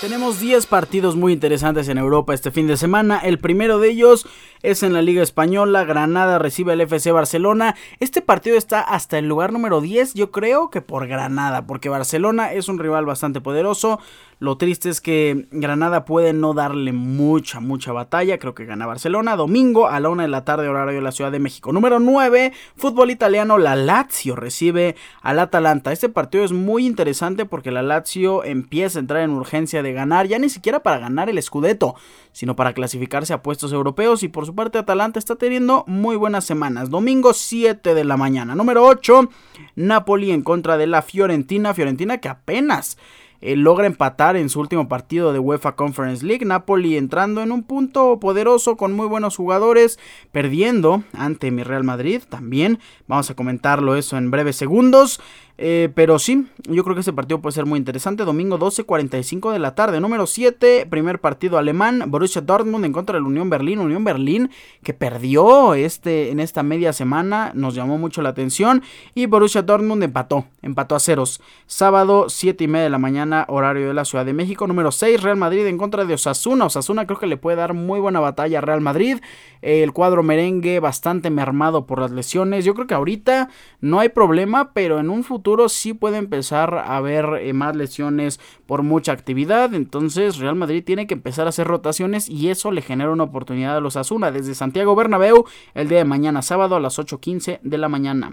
[0.00, 3.18] Tenemos 10 partidos muy interesantes en Europa este fin de semana.
[3.18, 4.28] El primero de ellos
[4.62, 5.84] es en la Liga Española.
[5.84, 7.74] Granada recibe al FC Barcelona.
[7.98, 12.52] Este partido está hasta el lugar número 10, yo creo que por Granada, porque Barcelona
[12.52, 13.98] es un rival bastante poderoso.
[14.38, 18.38] Lo triste es que Granada puede no darle mucha, mucha batalla.
[18.38, 19.34] Creo que gana Barcelona.
[19.34, 21.72] Domingo a la una de la tarde, horario de la Ciudad de México.
[21.72, 23.56] Número 9, fútbol italiano.
[23.56, 25.90] La Lazio recibe al Atalanta.
[25.90, 30.26] Este partido es muy interesante porque la Lazio empieza a entrar en urgencia de ganar.
[30.26, 31.94] Ya ni siquiera para ganar el Scudetto,
[32.32, 34.22] sino para clasificarse a puestos europeos.
[34.22, 36.90] Y por su parte, Atalanta está teniendo muy buenas semanas.
[36.90, 38.54] Domingo 7 de la mañana.
[38.54, 39.30] Número 8,
[39.76, 41.72] Napoli en contra de la Fiorentina.
[41.72, 42.98] Fiorentina que apenas
[43.46, 46.44] eh, logra empatar en su último partido de UEFA Conference League.
[46.44, 50.00] Napoli entrando en un punto poderoso con muy buenos jugadores,
[50.32, 52.80] perdiendo ante mi Real Madrid también.
[53.06, 55.20] Vamos a comentarlo eso en breves segundos.
[55.58, 58.24] Eh, pero sí, yo creo que este partido puede ser muy interesante.
[58.24, 60.00] Domingo 12.45 de la tarde.
[60.00, 62.04] Número 7, primer partido alemán.
[62.08, 63.78] Borussia Dortmund en contra del Unión Berlín.
[63.78, 64.50] Unión Berlín
[64.82, 67.52] que perdió este, en esta media semana.
[67.54, 68.82] Nos llamó mucho la atención.
[69.14, 70.44] Y Borussia Dortmund empató.
[70.62, 71.40] Empató a ceros.
[71.66, 74.66] Sábado 7 y media de la mañana, horario de la Ciudad de México.
[74.66, 76.64] Número 6, Real Madrid en contra de Osasuna.
[76.64, 79.18] Osasuna creo que le puede dar muy buena batalla a Real Madrid.
[79.62, 82.64] El cuadro merengue bastante mermado por las lesiones.
[82.64, 86.96] Yo creo que ahorita no hay problema, pero en un futuro sí puede empezar a
[86.96, 89.74] haber eh, más lesiones por mucha actividad.
[89.74, 93.76] Entonces Real Madrid tiene que empezar a hacer rotaciones y eso le genera una oportunidad
[93.76, 95.44] a los Asuna desde Santiago Bernabéu
[95.74, 98.32] el día de mañana sábado a las 8.15 de la mañana.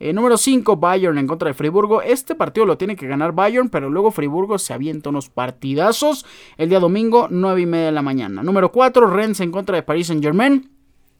[0.00, 2.02] Eh, número 5, Bayern en contra de Friburgo.
[2.02, 6.24] Este partido lo tiene que ganar Bayern, pero luego Friburgo se avienta unos partidazos.
[6.56, 8.42] El día domingo, 9 y media de la mañana.
[8.42, 10.70] Número 4, Rennes en contra de Paris Saint Germain.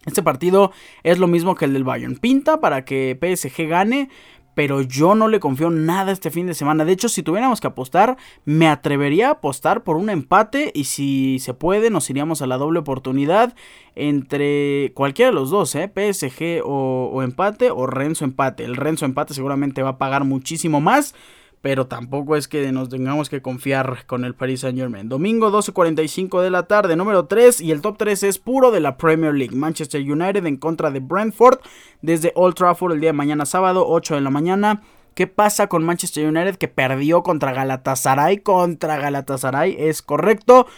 [0.06, 2.16] Este partido es lo mismo que el del Bayern.
[2.16, 4.10] Pinta para que PSG gane,
[4.58, 6.84] pero yo no le confío nada este fin de semana.
[6.84, 11.38] De hecho, si tuviéramos que apostar, me atrevería a apostar por un empate y si
[11.38, 13.54] se puede, nos iríamos a la doble oportunidad
[13.94, 15.88] entre cualquiera de los dos, ¿eh?
[15.94, 18.64] PSG o, o empate o Renzo empate.
[18.64, 21.14] El Renzo empate seguramente va a pagar muchísimo más
[21.60, 25.08] pero tampoco es que nos tengamos que confiar con el Paris Saint Germain.
[25.08, 28.96] Domingo 12.45 de la tarde, número 3 y el top 3 es puro de la
[28.96, 29.56] Premier League.
[29.56, 31.58] Manchester United en contra de Brentford
[32.02, 34.82] desde Old Trafford el día de mañana sábado, 8 de la mañana.
[35.14, 38.38] ¿Qué pasa con Manchester United que perdió contra Galatasaray?
[38.38, 40.68] Contra Galatasaray, es correcto.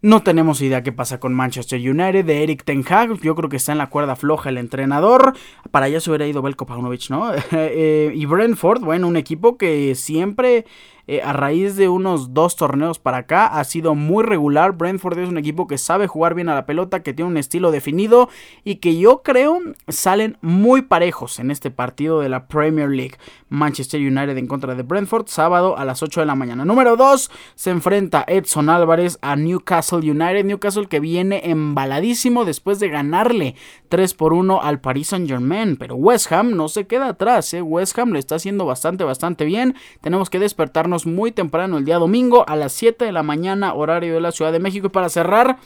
[0.00, 3.20] No tenemos idea qué pasa con Manchester United, de Eric Ten Hag.
[3.20, 5.34] Yo creo que está en la cuerda floja el entrenador.
[5.72, 7.32] Para allá se hubiera ido Belko Paunovic, ¿no?
[7.52, 10.66] Eh, y Brentford, bueno, un equipo que siempre
[11.10, 14.72] eh, a raíz de unos dos torneos para acá ha sido muy regular.
[14.72, 17.70] Brentford es un equipo que sabe jugar bien a la pelota, que tiene un estilo
[17.70, 18.28] definido
[18.62, 23.16] y que yo creo salen muy parejos en este partido de la Premier League.
[23.48, 26.66] Manchester United en contra de Brentford, sábado a las 8 de la mañana.
[26.66, 30.44] Número 2 se enfrenta Edson Álvarez a Newcastle United.
[30.44, 33.54] Newcastle que viene embaladísimo después de ganarle
[33.88, 35.76] 3 por 1 al Paris Saint Germain.
[35.78, 37.54] Pero West Ham no se queda atrás.
[37.54, 37.62] ¿eh?
[37.62, 39.74] West Ham lo está haciendo bastante, bastante bien.
[40.02, 44.14] Tenemos que despertarnos muy temprano el día domingo a las 7 de la mañana horario
[44.14, 44.86] de la Ciudad de México.
[44.86, 45.58] Y para cerrar,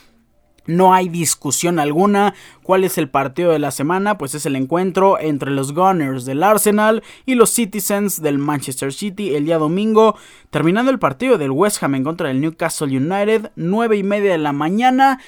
[0.66, 2.34] no hay discusión alguna.
[2.62, 4.18] ¿Cuál es el partido de la semana?
[4.18, 9.34] Pues es el encuentro entre los Gunners del Arsenal y los Citizens del Manchester City
[9.34, 10.16] el día domingo.
[10.50, 14.38] Terminando el partido del West Ham en contra del Newcastle United, 9 y media de
[14.38, 15.18] la mañana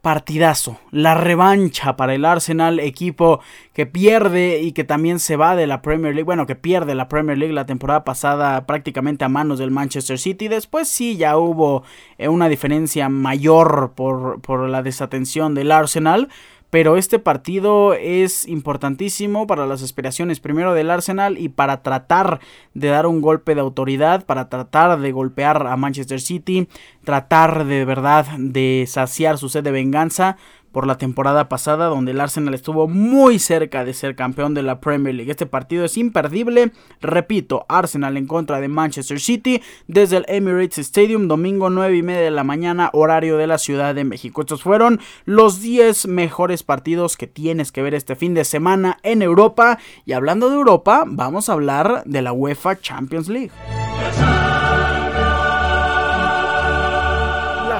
[0.00, 3.40] partidazo, la revancha para el Arsenal, equipo
[3.72, 7.08] que pierde y que también se va de la Premier League, bueno, que pierde la
[7.08, 11.82] Premier League la temporada pasada prácticamente a manos del Manchester City, después sí ya hubo
[12.16, 16.28] eh, una diferencia mayor por, por la desatención del Arsenal,
[16.70, 22.40] pero este partido es importantísimo para las aspiraciones primero del Arsenal y para tratar
[22.74, 26.68] de dar un golpe de autoridad, para tratar de golpear a Manchester City,
[27.04, 30.36] tratar de verdad de saciar su sed de venganza
[30.72, 34.80] por la temporada pasada donde el Arsenal estuvo muy cerca de ser campeón de la
[34.80, 35.30] Premier League.
[35.30, 36.72] Este partido es imperdible.
[37.00, 42.22] Repito, Arsenal en contra de Manchester City desde el Emirates Stadium domingo 9 y media
[42.22, 44.40] de la mañana horario de la Ciudad de México.
[44.40, 49.22] Estos fueron los 10 mejores partidos que tienes que ver este fin de semana en
[49.22, 49.78] Europa.
[50.04, 53.50] Y hablando de Europa, vamos a hablar de la UEFA Champions League.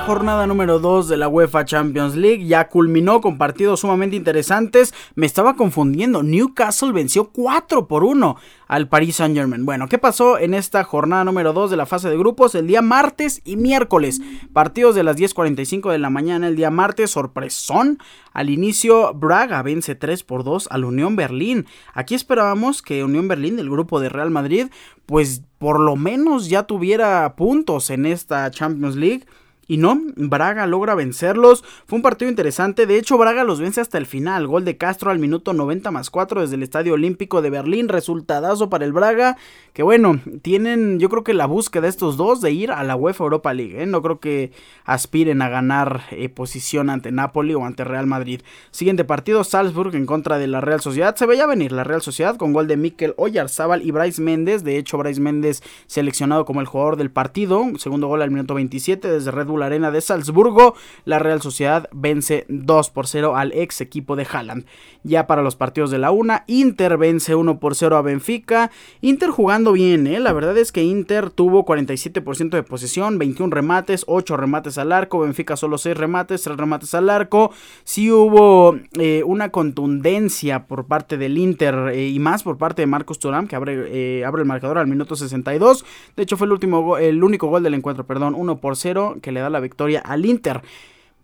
[0.09, 4.95] Jornada número 2 de la UEFA Champions League ya culminó con partidos sumamente interesantes.
[5.17, 6.23] Me estaba confundiendo.
[6.23, 8.37] Newcastle venció 4 por 1
[8.69, 9.67] al Paris Saint Germain.
[9.67, 12.55] Bueno, ¿qué pasó en esta jornada número 2 de la fase de grupos?
[12.55, 14.23] El día martes y miércoles.
[14.55, 17.11] Partidos de las 10.45 de la mañana el día martes.
[17.11, 17.99] Sorpresón.
[18.33, 21.67] Al inicio, Braga vence 3 por 2 al Unión Berlín.
[21.93, 24.69] Aquí esperábamos que Unión Berlín del grupo de Real Madrid,
[25.05, 29.27] pues por lo menos ya tuviera puntos en esta Champions League.
[29.71, 31.63] Y no, Braga logra vencerlos.
[31.87, 32.87] Fue un partido interesante.
[32.87, 34.47] De hecho, Braga los vence hasta el final.
[34.47, 37.91] Gol de Castro al minuto 90 más 4 desde el Estadio Olímpico de Berlín.
[37.91, 39.37] Resultadazo para el Braga.
[39.75, 42.97] Que bueno, tienen yo creo que la búsqueda de estos dos de ir a la
[42.97, 43.83] UEFA Europa League.
[43.83, 43.85] ¿eh?
[43.85, 44.53] No creo que
[44.85, 48.41] aspiren a ganar eh, posición ante Napoli o ante Real Madrid.
[48.71, 51.15] Siguiente partido, Salzburg en contra de la Real Sociedad.
[51.15, 54.65] Se veía venir la Real Sociedad con gol de Mikel Oyarzábal y Bryce Méndez.
[54.65, 57.67] De hecho, Bryce Méndez seleccionado como el jugador del partido.
[57.77, 61.89] Segundo gol al minuto 27 desde Red Bull la Arena de Salzburgo, la Real Sociedad
[61.93, 64.65] vence 2 por 0 al ex equipo de Haaland.
[65.03, 68.71] Ya para los partidos de la una, Inter vence 1 por 0 a Benfica.
[69.01, 70.21] Inter jugando bien, ¿eh?
[70.21, 75.21] la verdad es que Inter tuvo 47% de posesión, 21 remates, 8 remates al arco,
[75.21, 77.51] Benfica solo 6 remates, 3 remates al arco.
[77.85, 82.87] Sí hubo eh, una contundencia por parte del Inter eh, y más por parte de
[82.87, 85.85] Marcos Turam, que abre, eh, abre el marcador al minuto 62.
[86.17, 89.33] De hecho fue el, último, el único gol del encuentro, perdón, 1 por 0, que
[89.33, 90.61] le da la victoria al Inter.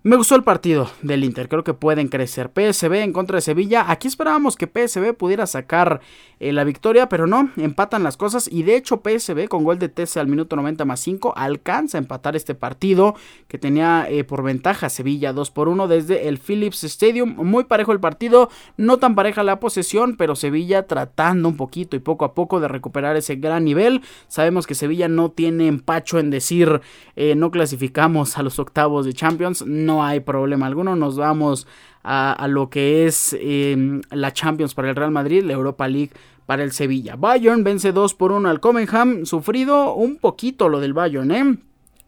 [0.07, 2.51] Me gustó el partido del Inter, creo que pueden crecer.
[2.55, 3.91] PSB en contra de Sevilla.
[3.91, 6.03] Aquí esperábamos que PSB pudiera sacar
[6.41, 8.47] eh, la victoria, pero no, empatan las cosas.
[8.53, 12.03] Y de hecho, PSB con gol de TC al minuto 90 más 5 alcanza a
[12.03, 13.15] empatar este partido
[13.49, 17.37] que tenía eh, por ventaja Sevilla 2 por 1 desde el Philips Stadium.
[17.37, 22.01] Muy parejo el partido, no tan pareja la posesión, pero Sevilla tratando un poquito y
[22.01, 24.03] poco a poco de recuperar ese gran nivel.
[24.29, 26.83] Sabemos que Sevilla no tiene empacho en decir
[27.17, 29.65] eh, no clasificamos a los octavos de Champions.
[29.67, 30.97] No no hay problema alguno.
[30.97, 31.67] Nos vamos
[32.03, 36.11] a, lo que es em, la Champions para el Real Madrid, la Europa League
[36.47, 37.17] para el Sevilla.
[37.17, 39.25] Bayern vence 2 por 1 al Comenham.
[39.25, 41.59] Sufrido un poquito lo del Bayern, ¿eh?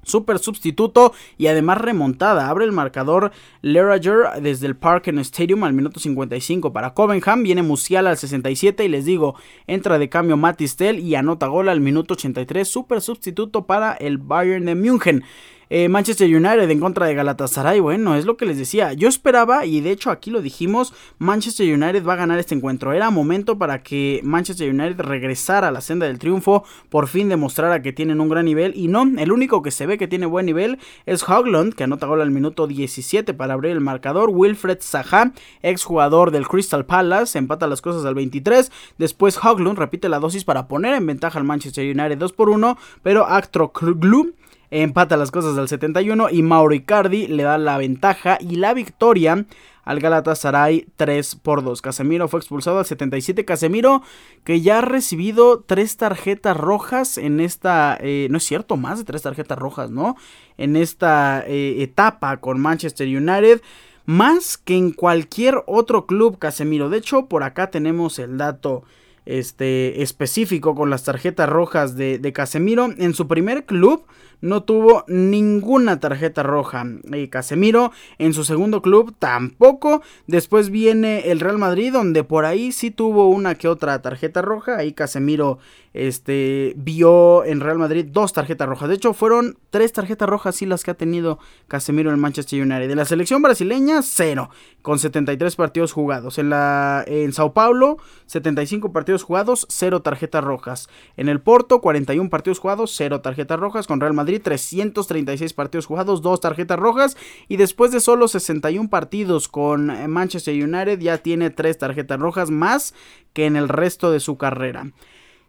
[0.03, 2.49] super sustituto y además remontada.
[2.49, 7.42] Abre el marcador Lerager desde el Parken Stadium al minuto 55 para Covenham.
[7.42, 9.35] Viene Musiala al 67 y les digo,
[9.66, 12.68] entra de cambio Matistel y anota gol al minuto 83.
[12.68, 15.25] Super sustituto para el Bayern de München.
[15.68, 18.92] Eh, Manchester United en contra de Galatasaray, bueno, es lo que les decía.
[18.92, 22.92] Yo esperaba, y de hecho aquí lo dijimos, Manchester United va a ganar este encuentro.
[22.92, 27.83] Era momento para que Manchester United regresara a la senda del triunfo, por fin demostrara
[27.83, 28.74] que tienen un gran nivel.
[28.76, 32.07] Y no, el único que se ve que tiene buen nivel es Hoglund, que anota
[32.07, 34.31] gol al minuto 17 para abrir el marcador.
[34.31, 38.70] Wilfred Zaha, exjugador del Crystal Palace, empata las cosas al 23.
[38.98, 42.79] Después Hoglund repite la dosis para poner en ventaja al Manchester United 2 por 1,
[43.02, 44.33] pero Actro Glue
[44.70, 49.46] empata las cosas del 71 y Mauro Icardi le da la ventaja y la victoria
[49.87, 51.81] al Galatasaray 3 por 2.
[51.81, 53.44] Casemiro fue expulsado al 77.
[53.44, 54.02] Casemiro
[54.44, 57.96] que ya ha recibido tres tarjetas rojas en esta...
[58.00, 60.16] Eh, no es cierto, más de tres tarjetas rojas, ¿no?
[60.59, 63.62] En esta eh, etapa con Manchester United.
[64.07, 66.90] Más que en cualquier otro club Casemiro.
[66.90, 68.83] De hecho, por acá tenemos el dato
[69.24, 72.92] este, específico con las tarjetas rojas de Casemiro.
[72.98, 74.05] En su primer club
[74.40, 76.85] no tuvo ninguna tarjeta roja.
[77.12, 80.03] Y Casemiro en su segundo club tampoco.
[80.27, 84.77] Después viene el Real Madrid donde por ahí sí tuvo una que otra tarjeta roja.
[84.77, 85.59] Ahí Casemiro
[85.94, 88.88] este, vio en Real Madrid dos tarjetas rojas.
[88.88, 92.88] De hecho fueron tres tarjetas rojas sí las que ha tenido Casemiro en Manchester United.
[92.88, 94.51] De la selección brasileña cero
[94.83, 96.38] con 73 partidos jugados.
[96.38, 97.96] En, la, en Sao Paulo
[98.27, 100.88] 75 partidos jugados, cero tarjetas rojas.
[101.16, 103.87] En el Porto 41 partidos jugados, cero tarjetas rojas.
[103.87, 107.17] Con Real Madrid 336 partidos jugados, dos tarjetas rojas.
[107.49, 112.95] Y después de solo 61 partidos con Manchester United, ya tiene tres tarjetas rojas más
[113.33, 114.93] que en el resto de su carrera.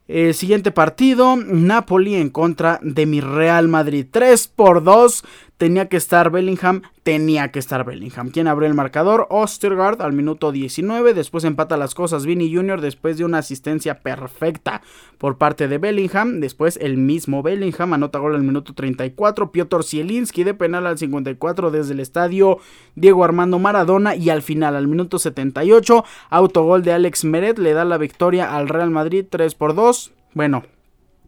[0.08, 4.06] El siguiente partido, Napoli en contra de mi Real Madrid.
[4.10, 5.26] 3 por 2
[5.58, 8.30] tenía que estar Bellingham, tenía que estar Bellingham.
[8.30, 9.28] ¿Quién abrió el marcador?
[9.30, 12.80] Ostergaard al minuto 19, después empata las cosas Vini Jr.
[12.80, 14.82] después de una asistencia perfecta
[15.18, 20.44] por parte de Bellingham, después el mismo Bellingham anota gol al minuto 34, Piotr Zielinski
[20.44, 22.60] de penal al 54 desde el estadio
[22.96, 27.84] Diego Armando Maradona y al final al minuto 78, autogol de Alex Meret le da
[27.84, 30.12] la victoria al Real Madrid 3 por 2.
[30.34, 30.64] Bueno,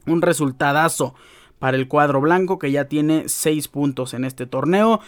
[0.05, 1.15] un resultadazo
[1.59, 5.01] para el cuadro blanco que ya tiene 6 puntos en este torneo.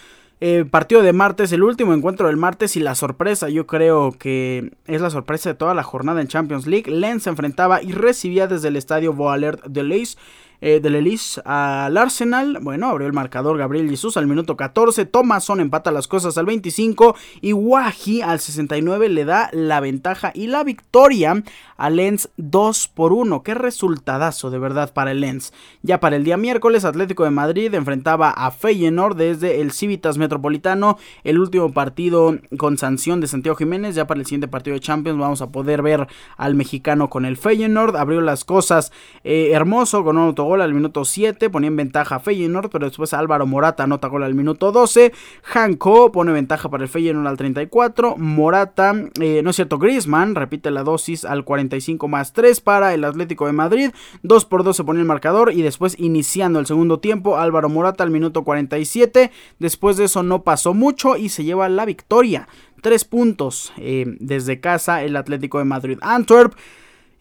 [0.44, 4.72] Eh, partido de martes, el último encuentro del martes y la sorpresa, yo creo que
[4.88, 6.92] es la sorpresa de toda la jornada en Champions League.
[6.92, 10.18] Lens se enfrentaba y recibía desde el estadio Boalert de Leis
[10.62, 12.60] eh, del Elise al Arsenal.
[12.62, 15.06] Bueno, abrió el marcador Gabriel Jesús al minuto 14.
[15.06, 17.16] Thomason empata las cosas al 25.
[17.42, 21.44] Y Wahi al 69 le da la ventaja y la victoria
[21.78, 23.42] a Lens 2 por 1.
[23.42, 25.52] Qué resultadazo de verdad para el Lens.
[25.82, 31.00] Ya para el día miércoles, Atlético de Madrid enfrentaba a Feyenoord desde el Civitas Metropolitano.
[31.24, 33.96] El último partido con sanción de Santiago Jiménez.
[33.96, 37.36] Ya para el siguiente partido de Champions vamos a poder ver al mexicano con el
[37.36, 37.96] Feyenoord.
[37.96, 38.92] Abrió las cosas
[39.24, 42.86] eh, hermoso con un autogol gol al minuto 7, ponía en ventaja a Feyenoord, pero
[42.86, 45.14] después Álvaro Morata anota gol al minuto 12,
[45.54, 50.70] Hanko pone ventaja para el Feyenoord al 34, Morata, eh, no es cierto, Griezmann repite
[50.72, 53.92] la dosis al 45 más 3 para el Atlético de Madrid,
[54.24, 58.04] 2 por 2 se pone el marcador y después iniciando el segundo tiempo, Álvaro Morata
[58.04, 62.50] al minuto 47, después de eso no pasó mucho y se lleva la victoria.
[62.82, 66.00] 3 puntos eh, desde casa el Atlético de Madrid.
[66.02, 66.56] Antwerp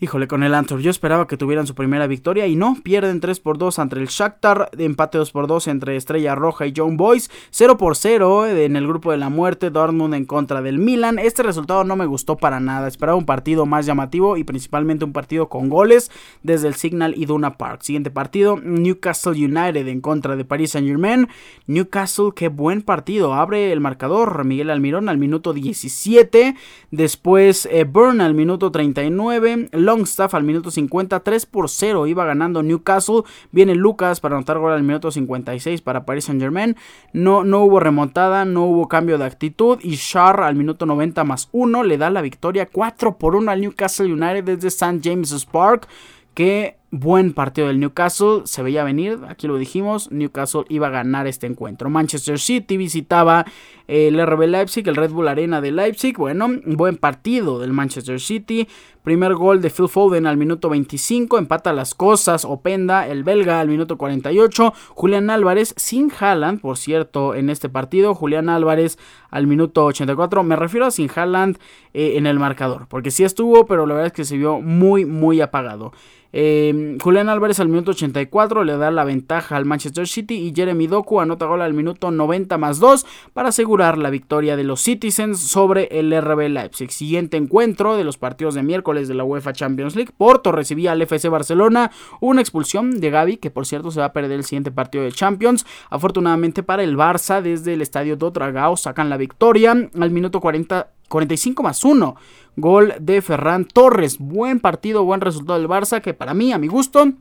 [0.02, 0.80] Híjole, con el Antwerp.
[0.80, 2.74] Yo esperaba que tuvieran su primera victoria y no.
[2.82, 4.70] Pierden 3 por 2 ante el Shakhtar.
[4.78, 7.30] Empate 2 por 2 entre Estrella Roja y John Boys.
[7.50, 9.68] 0 por 0 en el grupo de la muerte.
[9.68, 11.18] Dortmund en contra del Milan.
[11.18, 12.88] Este resultado no me gustó para nada.
[12.88, 16.10] Esperaba un partido más llamativo y principalmente un partido con goles
[16.42, 17.82] desde el Signal y Duna Park.
[17.82, 21.28] Siguiente partido, Newcastle United en contra de Paris Saint Germain.
[21.66, 23.34] Newcastle, qué buen partido.
[23.34, 26.56] Abre el marcador Miguel Almirón al minuto 17.
[26.90, 29.68] Después eh, Burn al minuto 39.
[29.90, 33.22] Longstaff al minuto 50, 3 por 0 iba ganando Newcastle.
[33.50, 36.76] Viene Lucas para anotar gol al minuto 56 para Paris Saint Germain.
[37.12, 39.81] No, no hubo remontada, no hubo cambio de actitud.
[39.83, 43.61] Y Shar al minuto 90 más 1 le da la victoria 4 por 1 al
[43.61, 45.00] Newcastle United desde St.
[45.03, 45.88] James's Park.
[46.35, 51.26] Que buen partido del Newcastle, se veía venir, aquí lo dijimos, Newcastle iba a ganar
[51.26, 51.88] este encuentro.
[51.88, 53.46] Manchester City visitaba
[53.87, 58.68] el RB Leipzig, el Red Bull Arena de Leipzig, bueno, buen partido del Manchester City,
[59.02, 63.68] Primer gol de Phil Foden al minuto 25, empata las cosas, Openda, el belga al
[63.68, 68.98] minuto 48, Julián Álvarez sin Haaland, por cierto, en este partido, Julián Álvarez
[69.30, 71.58] al minuto 84, me refiero a sin Haaland
[71.94, 75.06] eh, en el marcador, porque sí estuvo, pero la verdad es que se vio muy,
[75.06, 75.92] muy apagado.
[76.32, 80.86] Eh, Julián Álvarez al minuto 84 le da la ventaja al Manchester City y Jeremy
[80.86, 85.40] Doku anota gol al minuto 90 más 2 para asegurar la victoria de los Citizens
[85.40, 86.92] sobre el RB Leipzig.
[86.92, 90.12] Siguiente encuentro de los partidos de miércoles de la UEFA Champions League.
[90.16, 94.12] Porto recibía al FC Barcelona una expulsión de Gaby que por cierto se va a
[94.12, 95.64] perder el siguiente partido de Champions.
[95.88, 101.62] Afortunadamente para el Barça desde el estadio Dotragao sacan la victoria al minuto 40 45
[101.62, 102.14] más 1.
[102.57, 104.18] Gol de Ferran Torres.
[104.18, 107.12] Buen partido, buen resultado del Barça que para mí, a mi gusto,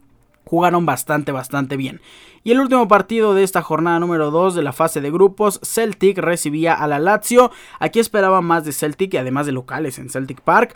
[0.45, 1.99] jugaron bastante, bastante bien.
[2.43, 6.19] Y el último partido de esta jornada número 2 de la fase de grupos, Celtic
[6.19, 7.51] recibía a la Lazio.
[7.79, 10.75] Aquí esperaba más de Celtic y además de locales en Celtic Park.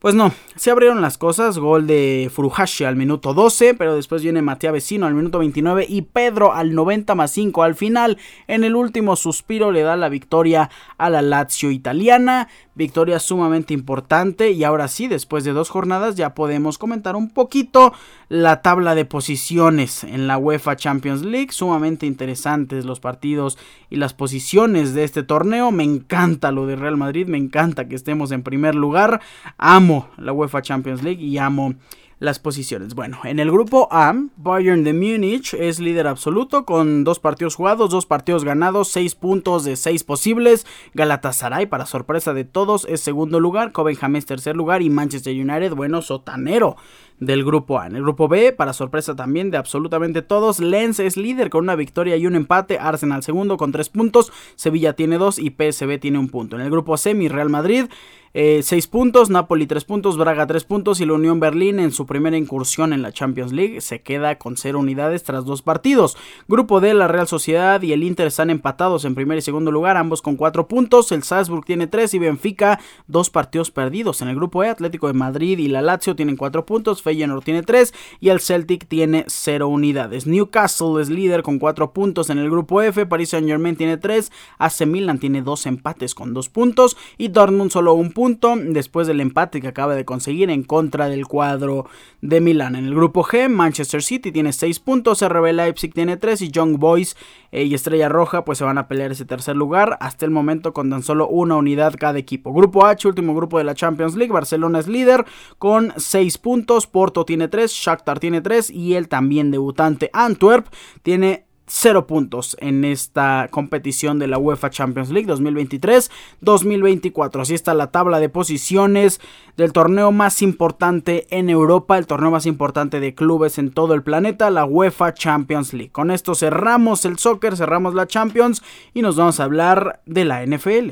[0.00, 4.40] Pues no, se abrieron las cosas, gol de Furuhashi al minuto 12, pero después viene
[4.40, 8.16] Matías Vecino al minuto 29 y Pedro al 90 más 5 al final.
[8.46, 14.52] En el último suspiro le da la victoria a la Lazio italiana, victoria sumamente importante
[14.52, 17.92] y ahora sí, después de dos jornadas ya podemos comentar un poquito
[18.30, 23.58] la tabla de posiciones en la UEFA Champions League, sumamente interesantes los partidos
[23.90, 25.72] y las posiciones de este torneo.
[25.72, 29.20] Me encanta lo de Real Madrid, me encanta que estemos en primer lugar.
[29.58, 31.74] Amo la UEFA Champions League y amo
[32.20, 32.94] las posiciones.
[32.94, 37.90] Bueno, en el grupo A, Bayern de Múnich es líder absoluto con dos partidos jugados,
[37.90, 40.66] dos partidos ganados, seis puntos de seis posibles.
[40.92, 43.72] Galatasaray, para sorpresa de todos, es segundo lugar.
[43.72, 46.76] Copenhagen es tercer lugar y Manchester United, bueno, sotanero
[47.20, 47.86] del grupo A.
[47.86, 51.76] En el grupo B, para sorpresa también de absolutamente todos, Lens es líder con una
[51.76, 56.18] victoria y un empate, Arsenal segundo con tres puntos, Sevilla tiene dos y PSB tiene
[56.18, 56.56] un punto.
[56.56, 57.86] En el grupo C, mi Real Madrid
[58.32, 62.06] 6 eh, puntos, Napoli 3 puntos, Braga 3 puntos y la Unión Berlín en su
[62.06, 66.16] primera incursión en la Champions League se queda con 0 unidades tras dos partidos.
[66.46, 69.96] Grupo D, la Real Sociedad y el Inter están empatados en primer y segundo lugar,
[69.96, 71.10] ambos con 4 puntos.
[71.10, 74.22] El Salzburg tiene 3 y Benfica 2 partidos perdidos.
[74.22, 77.62] En el grupo E, Atlético de Madrid y la Lazio tienen 4 puntos, Feyenoord tiene
[77.62, 80.26] 3 y el Celtic tiene 0 unidades.
[80.26, 84.30] Newcastle es líder con 4 puntos en el grupo F, Paris Saint Germain tiene 3,
[84.58, 89.20] AC Milan tiene 2 empates con 2 puntos y Dortmund solo un punto después del
[89.20, 91.86] empate que acaba de conseguir en contra del cuadro
[92.20, 92.76] de Milán.
[92.76, 96.78] En el grupo G, Manchester City tiene 6 puntos, RB Leipzig tiene 3 y Young
[96.78, 97.16] Boys
[97.50, 100.72] eh, y Estrella Roja pues se van a pelear ese tercer lugar hasta el momento
[100.72, 102.52] con tan solo una unidad cada equipo.
[102.52, 105.24] Grupo H, último grupo de la Champions League, Barcelona es líder
[105.58, 110.66] con 6 puntos, Porto tiene 3, Shakhtar tiene 3 y el también debutante Antwerp
[111.02, 117.40] tiene 0 puntos en esta competición de la UEFA Champions League 2023-2024.
[117.40, 119.18] Así está la tabla de posiciones
[119.56, 124.02] del torneo más importante en Europa, el torneo más importante de clubes en todo el
[124.02, 125.92] planeta, la UEFA Champions League.
[125.92, 130.44] Con esto cerramos el soccer, cerramos la Champions y nos vamos a hablar de la
[130.44, 130.90] NFL.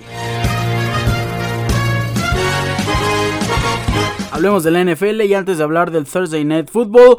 [4.39, 7.17] Hablemos de la NFL y antes de hablar del Thursday Night Football,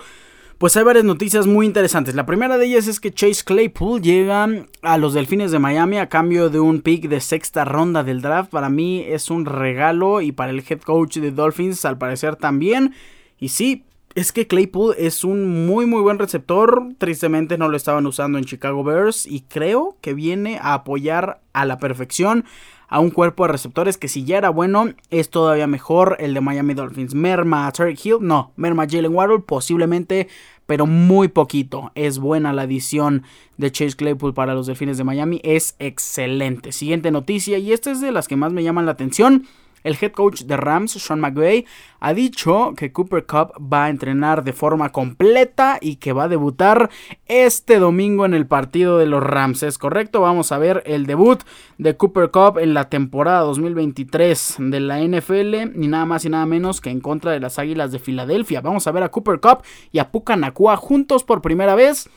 [0.57, 2.15] pues hay varias noticias muy interesantes.
[2.15, 4.47] La primera de ellas es que Chase Claypool llega
[4.83, 8.51] a los Delfines de Miami a cambio de un pick de sexta ronda del draft.
[8.51, 12.93] Para mí es un regalo y para el head coach de Dolphins al parecer también.
[13.37, 13.83] Y sí,
[14.15, 16.87] es que Claypool es un muy muy buen receptor.
[16.99, 21.65] Tristemente no lo estaban usando en Chicago Bears y creo que viene a apoyar a
[21.65, 22.45] la perfección
[22.89, 26.41] a un cuerpo de receptores que si ya era bueno, es todavía mejor el de
[26.41, 27.13] Miami Dolphins.
[27.13, 30.27] Merma a Hill, no, merma Jalen Waddle posiblemente,
[30.65, 31.91] pero muy poquito.
[31.93, 33.23] Es buena la adición
[33.57, 36.71] de Chase Claypool para los Delfines de Miami, es excelente.
[36.71, 39.45] Siguiente noticia, y esta es de las que más me llaman la atención.
[39.83, 41.65] El head coach de Rams, Sean McVay,
[41.99, 46.27] ha dicho que Cooper Cup va a entrenar de forma completa y que va a
[46.27, 46.89] debutar
[47.25, 49.63] este domingo en el partido de los Rams.
[49.63, 50.21] ¿Es correcto?
[50.21, 51.41] Vamos a ver el debut
[51.77, 56.45] de Cooper Cup en la temporada 2023 de la NFL, ni nada más y nada
[56.45, 58.61] menos que en contra de las Águilas de Filadelfia.
[58.61, 62.09] Vamos a ver a Cooper Cup y a Puka Nakua juntos por primera vez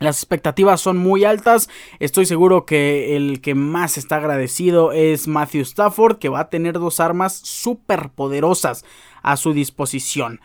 [0.00, 1.68] las expectativas son muy altas.
[2.00, 6.74] Estoy seguro que el que más está agradecido es Matthew Stafford, que va a tener
[6.74, 8.84] dos armas súper poderosas
[9.22, 10.40] a su disposición.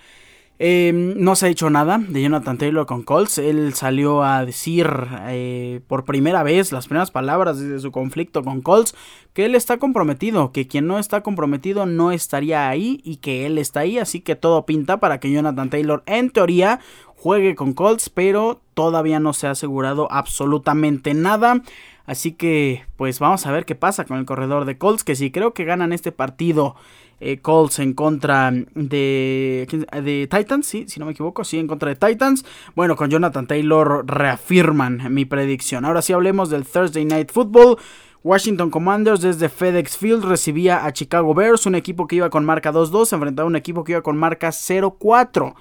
[0.61, 3.37] Em, no se ha dicho nada de Jonathan Taylor con Colts.
[3.37, 4.89] Él salió a decir
[5.29, 8.93] eh, por primera vez las primeras palabras de su conflicto con Colts
[9.31, 13.57] que él está comprometido, que quien no está comprometido no estaría ahí y que él
[13.57, 13.99] está ahí.
[13.99, 16.81] Así que todo pinta para que Jonathan Taylor en teoría
[17.15, 21.61] juegue con Colts, pero todavía no se ha asegurado absolutamente nada.
[22.05, 25.31] Así que pues vamos a ver qué pasa con el corredor de Colts, que si
[25.31, 26.75] creo que ganan este partido
[27.19, 29.67] eh, Colts en contra de,
[30.03, 32.45] de Titans, sí, si no me equivoco, sí, en contra de Titans.
[32.75, 35.85] Bueno, con Jonathan Taylor reafirman mi predicción.
[35.85, 37.77] Ahora sí hablemos del Thursday Night Football.
[38.23, 42.73] Washington Commanders desde FedEx Field recibía a Chicago Bears, un equipo que iba con marca
[42.73, 45.55] 2-2, enfrentaba a un equipo que iba con marca 0-4.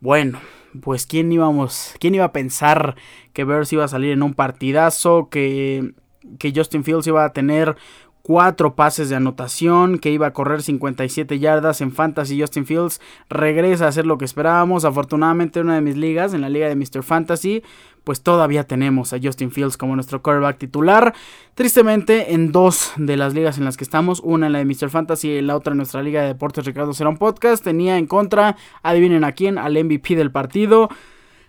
[0.00, 0.38] Bueno,
[0.82, 2.96] pues quién íbamos, quién iba a pensar
[3.32, 5.94] que Bears iba a salir en un partidazo, que,
[6.38, 7.76] que Justin Fields iba a tener
[8.24, 12.40] cuatro pases de anotación, que iba a correr 57 yardas en Fantasy.
[12.40, 12.98] Justin Fields
[13.28, 14.86] regresa a hacer lo que esperábamos.
[14.86, 17.02] Afortunadamente, en una de mis ligas, en la liga de Mr.
[17.02, 17.62] Fantasy,
[18.02, 21.12] pues todavía tenemos a Justin Fields como nuestro quarterback titular.
[21.54, 24.88] Tristemente, en dos de las ligas en las que estamos, una en la de Mr.
[24.88, 28.56] Fantasy y la otra en nuestra liga de deportes Ricardo Serón Podcast, tenía en contra,
[28.82, 30.88] adivinen a quién, al MVP del partido.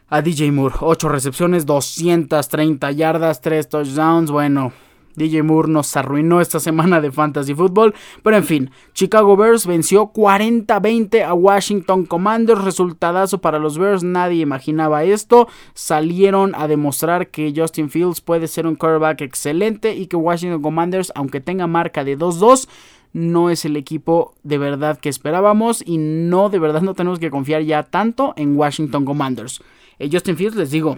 [0.10, 4.30] A DJ Moore, 8 recepciones, 230 yardas, 3 touchdowns.
[4.30, 4.74] Bueno,
[5.16, 7.94] DJ Moore nos arruinó esta semana de Fantasy Football.
[8.24, 12.64] Pero en fin, Chicago Bears venció 40-20 a Washington Commanders.
[12.64, 15.48] Resultadazo para los Bears, nadie imaginaba esto.
[15.74, 21.12] Salieron a demostrar que Justin Fields puede ser un quarterback excelente y que Washington Commanders,
[21.16, 22.68] aunque tenga marca de 2-2,
[23.14, 27.32] no es el equipo de verdad que esperábamos y no, de verdad no tenemos que
[27.32, 29.62] confiar ya tanto en Washington Commanders.
[30.00, 30.98] Eh, Justin Fields, les digo,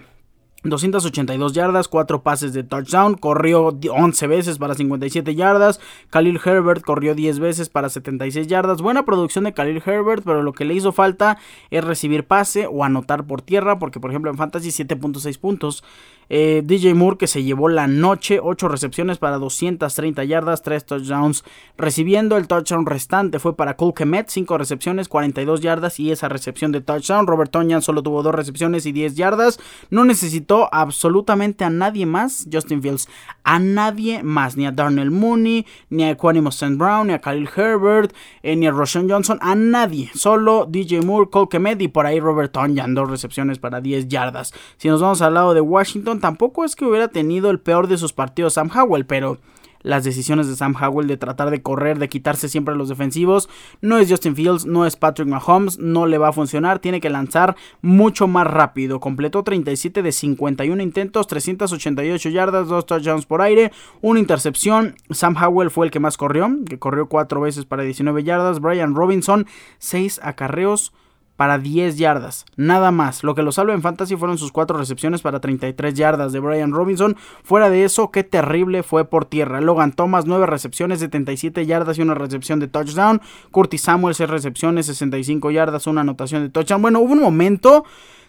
[0.63, 5.79] 282 yardas, 4 pases de touchdown, corrió 11 veces para 57 yardas,
[6.09, 10.53] Khalil Herbert corrió 10 veces para 76 yardas, buena producción de Khalil Herbert, pero lo
[10.53, 11.37] que le hizo falta
[11.69, 15.83] es recibir pase o anotar por tierra, porque por ejemplo en Fantasy 7.6 puntos,
[16.29, 21.43] eh, DJ Moore que se llevó la noche, 8 recepciones para 230 yardas, 3 touchdowns
[21.77, 22.37] recibiendo.
[22.37, 26.81] El touchdown restante fue para Cole Kemet, 5 recepciones, 42 yardas y esa recepción de
[26.81, 27.27] touchdown.
[27.27, 29.59] Robert Tonyan solo tuvo 2 recepciones y 10 yardas.
[29.89, 33.07] No necesitó absolutamente a nadie más, Justin Fields,
[33.43, 36.75] a nadie más, ni a Darnell Mooney, ni a Equanimous St.
[36.75, 38.13] Brown, ni a Khalil Herbert,
[38.43, 40.09] eh, ni a Roshan Johnson, a nadie.
[40.13, 44.53] Solo DJ Moore, Cole Kemet y por ahí Robert Tonyan, 2 recepciones para 10 yardas.
[44.77, 47.97] Si nos vamos al lado de Washington, tampoco es que hubiera tenido el peor de
[47.97, 49.37] sus partidos Sam Howell, pero
[49.81, 53.49] las decisiones de Sam Howell de tratar de correr, de quitarse siempre a los defensivos.
[53.81, 57.09] No es Justin Fields, no es Patrick Mahomes, no le va a funcionar, tiene que
[57.09, 58.99] lanzar mucho más rápido.
[58.99, 64.95] Completó 37 de 51 intentos, 388 yardas, 2 touchdowns por aire, una intercepción.
[65.09, 68.59] Sam Howell fue el que más corrió, que corrió 4 veces para 19 yardas.
[68.59, 69.47] Brian Robinson,
[69.79, 70.93] 6 acarreos
[71.37, 73.23] para 10 yardas, nada más.
[73.23, 76.71] Lo que lo salva en fantasy fueron sus 4 recepciones para 33 yardas de Brian
[76.71, 77.15] Robinson.
[77.43, 79.61] Fuera de eso, qué terrible fue por tierra.
[79.61, 83.21] Logan Thomas, 9 recepciones, 77 yardas y una recepción de touchdown.
[83.51, 86.81] Curtis Samuel, 6 recepciones, 65 yardas, una anotación de touchdown.
[86.81, 87.85] Bueno, hubo un momento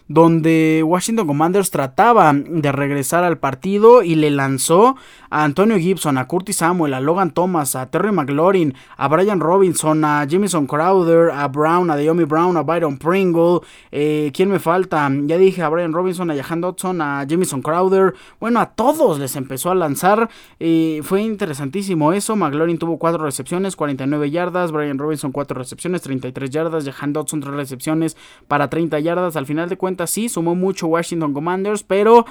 [0.09, 4.97] donde Washington Commanders trataba de regresar al partido y le lanzó
[5.29, 10.03] a Antonio Gibson, a Curtis Samuel, a Logan Thomas, a Terry McLaurin, a Brian Robinson,
[10.03, 13.59] a Jamison Crowder, a Brown, a Deomi Brown, a Byron Pringle.
[13.91, 15.07] Eh, ¿Quién me falta?
[15.25, 18.15] Ya dije a Brian Robinson, a Jahan Dodson, a Jamison Crowder.
[18.39, 20.27] Bueno, a todos les empezó a lanzar.
[20.59, 22.35] y fue interesantísimo eso.
[22.35, 24.71] McLaurin tuvo 4 recepciones, 49 yardas.
[24.71, 26.85] Brian Robinson 4 recepciones, 33 yardas.
[26.85, 29.35] Jahan Dodson 3 recepciones para 30 yardas.
[29.35, 32.25] Al final de cuentas sí, sumó mucho Washington Commanders, pero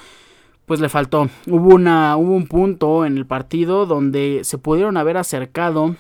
[0.67, 1.29] pues le faltó.
[1.47, 5.97] Hubo, una, hubo un punto en el partido donde se pudieron haber acercado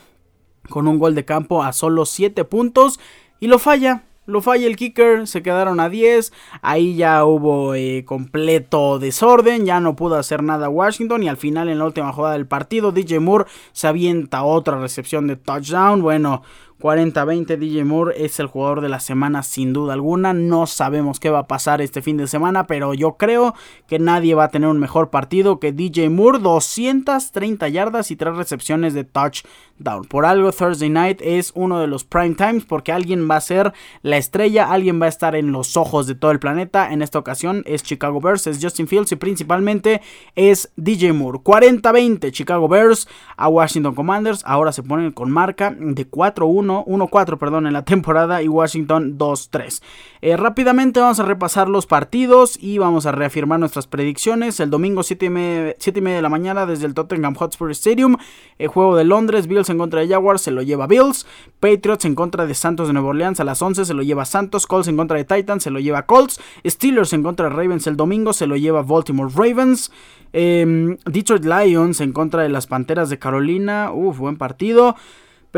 [0.68, 3.00] con un gol de campo a solo 7 puntos
[3.40, 4.04] y lo falla.
[4.26, 6.34] Lo falla el kicker, se quedaron a 10.
[6.60, 11.22] Ahí ya hubo eh, completo desorden, ya no pudo hacer nada Washington.
[11.22, 15.28] Y al final, en la última jugada del partido, DJ Moore se avienta otra recepción
[15.28, 16.02] de touchdown.
[16.02, 16.42] Bueno,
[16.80, 20.32] 40-20 DJ Moore es el jugador de la semana sin duda alguna.
[20.32, 23.54] No sabemos qué va a pasar este fin de semana, pero yo creo
[23.88, 26.38] que nadie va a tener un mejor partido que DJ Moore.
[26.38, 30.04] 230 yardas y 3 recepciones de touchdown.
[30.08, 33.72] Por algo Thursday Night es uno de los prime times porque alguien va a ser
[34.02, 36.92] la estrella, alguien va a estar en los ojos de todo el planeta.
[36.92, 40.00] En esta ocasión es Chicago Bears, es Justin Fields y principalmente
[40.36, 41.38] es DJ Moore.
[41.40, 44.42] 40-20 Chicago Bears a Washington Commanders.
[44.46, 49.82] Ahora se ponen con marca de 4-1 1-4, perdón, en la temporada y Washington 2-3.
[50.20, 54.60] Eh, rápidamente vamos a repasar los partidos y vamos a reafirmar nuestras predicciones.
[54.60, 58.16] El domingo 7 y, media, de la mañana desde el Tottenham Hotspur Stadium.
[58.58, 61.26] El juego de Londres, Bills en contra de Jaguars, se lo lleva Bills.
[61.60, 64.66] Patriots en contra de Santos de Nueva Orleans a las 11 se lo lleva Santos.
[64.66, 66.40] Colts en contra de Titans se lo lleva Colts.
[66.66, 69.90] Steelers en contra de Ravens el domingo se lo lleva Baltimore Ravens.
[70.32, 73.90] Em, Detroit Lions en contra de las Panteras de Carolina.
[73.92, 74.96] Uf, buen partido.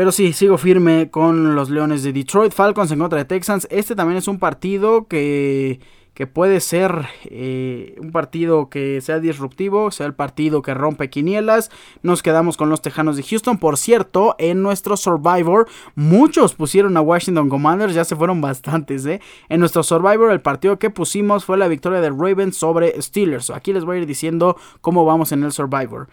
[0.01, 2.53] Pero sí, sigo firme con los Leones de Detroit.
[2.53, 3.67] Falcons en contra de Texans.
[3.69, 5.79] Este también es un partido que,
[6.15, 11.69] que puede ser eh, un partido que sea disruptivo, sea el partido que rompe quinielas.
[12.01, 13.59] Nos quedamos con los Tejanos de Houston.
[13.59, 19.21] Por cierto, en nuestro Survivor, muchos pusieron a Washington Commanders, ya se fueron bastantes, ¿eh?
[19.49, 23.51] En nuestro Survivor, el partido que pusimos fue la victoria de Ravens sobre Steelers.
[23.51, 26.07] Aquí les voy a ir diciendo cómo vamos en el Survivor.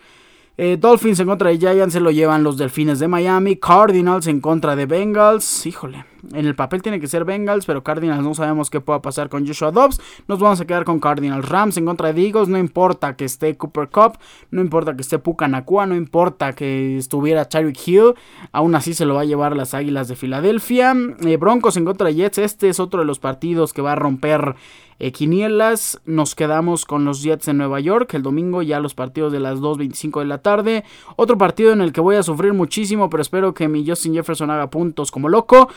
[0.60, 3.56] Eh, Dolphins en contra de Giants se lo llevan los Delfines de Miami.
[3.56, 5.64] Cardinals en contra de Bengals.
[5.66, 9.28] Híjole, en el papel tiene que ser Bengals, pero Cardinals no sabemos qué pueda pasar
[9.28, 10.00] con Joshua Dobbs.
[10.26, 11.48] Nos vamos a quedar con Cardinals.
[11.48, 12.48] Rams en contra de Eagles.
[12.48, 14.18] No importa que esté Cooper Cup,
[14.50, 18.14] no importa que esté Puka Nakua, no importa que estuviera Tyreek Hill.
[18.52, 20.94] Aún así se lo va a llevar las Águilas de Filadelfia.
[21.24, 22.38] Eh, Broncos en contra de Jets.
[22.38, 24.56] Este es otro de los partidos que va a romper
[25.00, 28.12] eh, quinielas, nos quedamos con los Jets en Nueva York.
[28.14, 30.84] El domingo ya los partidos de las 2.25 de la tarde.
[31.16, 34.50] Otro partido en el que voy a sufrir muchísimo, pero espero que mi Justin Jefferson
[34.50, 35.68] haga puntos como loco.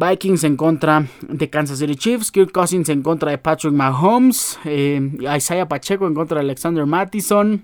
[0.00, 4.98] Vikings en contra de Kansas City Chiefs, Kirk Cousins en contra de Patrick Mahomes, eh,
[5.36, 7.62] Isaiah Pacheco en contra de Alexander Mattison,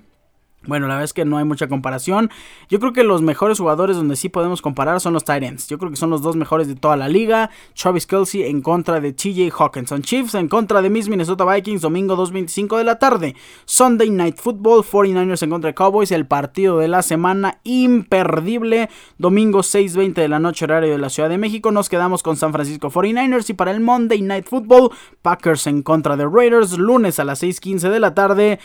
[0.67, 2.31] bueno, la verdad es que no hay mucha comparación.
[2.69, 5.69] Yo creo que los mejores jugadores donde sí podemos comparar son los Titans.
[5.69, 7.51] Yo creo que son los dos mejores de toda la liga.
[7.75, 10.03] Travis Kelsey en contra de TJ Hawkinson.
[10.03, 11.83] Chiefs en contra de Miss Minnesota Vikings.
[11.83, 13.37] Domingo 2.25 de la tarde.
[13.65, 14.85] Sunday Night Football.
[14.85, 16.11] 49ers en contra de Cowboys.
[16.11, 18.89] El partido de la semana imperdible.
[19.19, 21.71] Domingo 6.20 de la noche horario de la Ciudad de México.
[21.71, 23.51] Nos quedamos con San Francisco 49ers.
[23.51, 24.91] Y para el Monday Night Football.
[25.23, 26.79] Packers en contra de Raiders.
[26.79, 28.59] Lunes a las 6.15 de la tarde.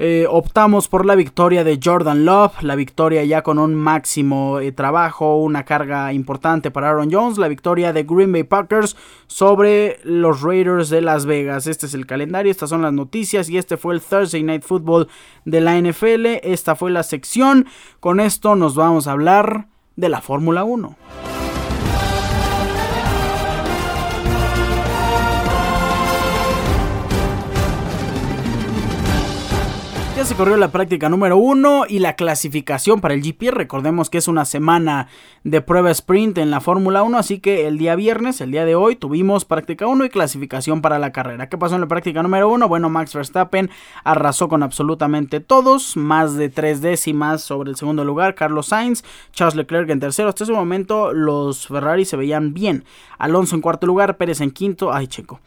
[0.00, 4.70] Eh, optamos por la victoria de Jordan Love, la victoria ya con un máximo eh,
[4.70, 8.96] trabajo, una carga importante para Aaron Jones, la victoria de Green Bay Packers
[9.26, 11.66] sobre los Raiders de Las Vegas.
[11.66, 15.08] Este es el calendario, estas son las noticias y este fue el Thursday Night Football
[15.44, 16.26] de la NFL.
[16.44, 17.66] Esta fue la sección.
[17.98, 20.96] Con esto nos vamos a hablar de la Fórmula 1.
[30.18, 33.52] Ya se corrió la práctica número uno y la clasificación para el GP.
[33.52, 35.06] Recordemos que es una semana
[35.44, 38.74] de prueba sprint en la Fórmula 1, así que el día viernes, el día de
[38.74, 41.48] hoy, tuvimos práctica 1 y clasificación para la carrera.
[41.48, 42.66] ¿Qué pasó en la práctica número uno?
[42.66, 43.70] Bueno, Max Verstappen
[44.02, 48.34] arrasó con absolutamente todos, más de tres décimas sobre el segundo lugar.
[48.34, 50.30] Carlos Sainz, Charles Leclerc en tercero.
[50.30, 52.82] Hasta ese momento los Ferrari se veían bien.
[53.18, 54.92] Alonso en cuarto lugar, Pérez en quinto.
[54.92, 55.38] Ay, checo.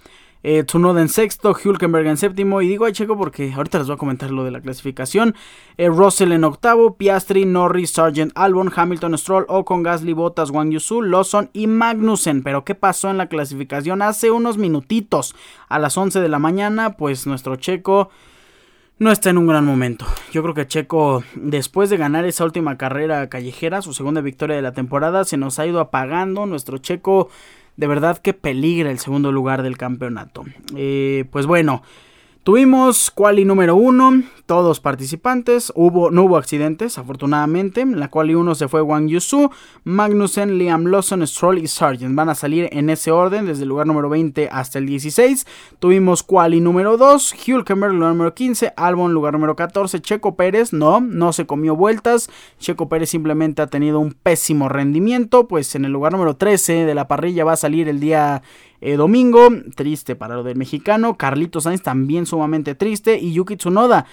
[0.43, 2.61] Eh, Tsunoda en sexto, Hulkenberg en séptimo.
[2.61, 5.35] Y digo a Checo porque ahorita les voy a comentar lo de la clasificación.
[5.77, 11.01] Eh, Russell en octavo, Piastri, Norris, Sargent, Albon, Hamilton, Stroll, Ocon, Gasly, Bottas, Wang Yusu,
[11.01, 12.43] Lawson y Magnussen.
[12.43, 14.01] Pero ¿qué pasó en la clasificación?
[14.01, 15.35] Hace unos minutitos,
[15.69, 18.09] a las 11 de la mañana, pues nuestro Checo
[19.01, 20.05] no está en un gran momento.
[20.31, 24.61] Yo creo que Checo, después de ganar esa última carrera callejera, su segunda victoria de
[24.61, 26.45] la temporada, se nos ha ido apagando.
[26.45, 27.29] Nuestro Checo
[27.77, 30.43] de verdad que peligra el segundo lugar del campeonato.
[30.75, 31.83] Eh, pues bueno,
[32.43, 38.55] Tuvimos quali número uno, todos participantes, hubo, no hubo accidentes afortunadamente, en la quali 1
[38.55, 39.51] se fue Wang Yusu,
[39.83, 43.85] Magnussen, Liam Lawson, Stroll y Sargent, van a salir en ese orden desde el lugar
[43.85, 45.45] número 20 hasta el 16,
[45.77, 50.99] tuvimos quali número 2, Hulkenberg lugar número 15, Albon lugar número 14, Checo Pérez no,
[50.99, 52.27] no se comió vueltas,
[52.57, 56.95] Checo Pérez simplemente ha tenido un pésimo rendimiento, pues en el lugar número 13 de
[56.95, 58.41] la parrilla va a salir el día
[58.81, 61.17] eh, domingo, triste para lo del mexicano.
[61.17, 63.17] Carlitos Sainz también sumamente triste.
[63.19, 64.05] Y Yuki Tsunoda.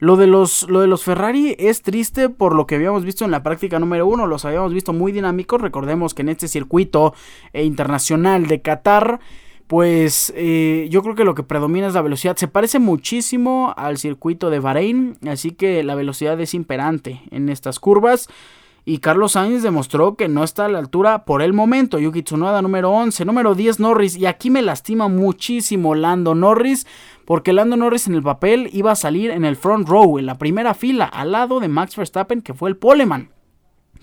[0.00, 3.30] Lo de, los, lo de los Ferrari es triste por lo que habíamos visto en
[3.30, 4.26] la práctica número uno.
[4.26, 5.60] Los habíamos visto muy dinámicos.
[5.60, 7.14] Recordemos que en este circuito
[7.52, 9.20] eh, internacional de Qatar
[9.66, 12.36] pues eh, yo creo que lo que predomina es la velocidad.
[12.36, 17.80] Se parece muchísimo al circuito de Bahrein, así que la velocidad es imperante en estas
[17.80, 18.28] curvas.
[18.86, 21.98] Y Carlos Sainz demostró que no está a la altura por el momento.
[21.98, 24.16] Yuki Tsunoda número 11, número 10 Norris.
[24.16, 26.86] Y aquí me lastima muchísimo Lando Norris.
[27.24, 30.36] Porque Lando Norris en el papel iba a salir en el front row, en la
[30.36, 33.30] primera fila, al lado de Max Verstappen, que fue el poleman.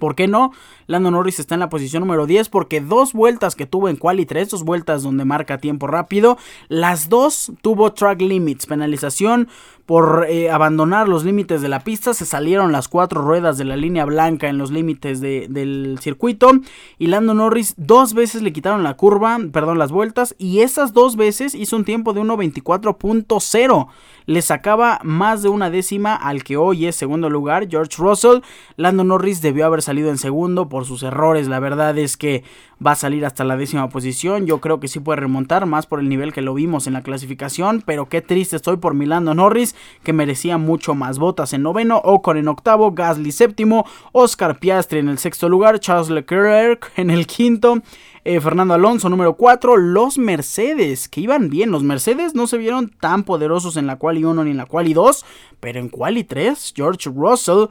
[0.01, 0.51] ¿Por qué no?
[0.87, 4.25] Lando Norris está en la posición número 10 porque dos vueltas que tuvo en quali
[4.25, 9.47] 3, dos vueltas donde marca tiempo rápido, las dos tuvo track limits, penalización
[9.85, 13.75] por eh, abandonar los límites de la pista, se salieron las cuatro ruedas de la
[13.75, 16.51] línea blanca en los límites del circuito
[16.97, 21.15] y Lando Norris dos veces le quitaron la curva, perdón, las vueltas y esas dos
[21.15, 23.87] veces hizo un tiempo de 1.24.0
[24.25, 28.39] le sacaba más de una décima al que hoy es segundo lugar, George Russell.
[28.77, 31.47] Lando Norris debió haber salido en segundo por sus errores.
[31.47, 32.43] La verdad es que
[32.85, 34.45] va a salir hasta la décima posición.
[34.45, 37.03] Yo creo que sí puede remontar más por el nivel que lo vimos en la
[37.03, 42.01] clasificación, pero qué triste estoy por Milano Norris, que merecía mucho más botas en noveno,
[42.03, 47.27] Ocon en octavo, Gasly séptimo, Oscar Piastri en el sexto lugar, Charles Leclerc en el
[47.27, 47.81] quinto.
[48.23, 49.77] Eh, Fernando Alonso, número 4.
[49.77, 51.71] Los Mercedes, que iban bien.
[51.71, 54.93] Los Mercedes no se vieron tan poderosos en la quali 1 ni en la quali
[54.93, 55.25] 2,
[55.59, 57.65] pero en quali 3, George Russell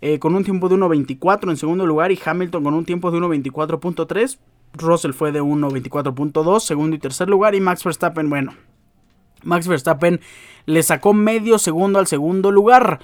[0.00, 3.18] eh, con un tiempo de 1.24 en segundo lugar y Hamilton con un tiempo de
[3.18, 4.38] 1.24.3.
[4.82, 7.54] Russell fue de 1.24.2, segundo y tercer lugar.
[7.54, 8.54] Y Max Verstappen, bueno,
[9.42, 10.20] Max Verstappen
[10.66, 13.00] le sacó medio segundo al segundo lugar.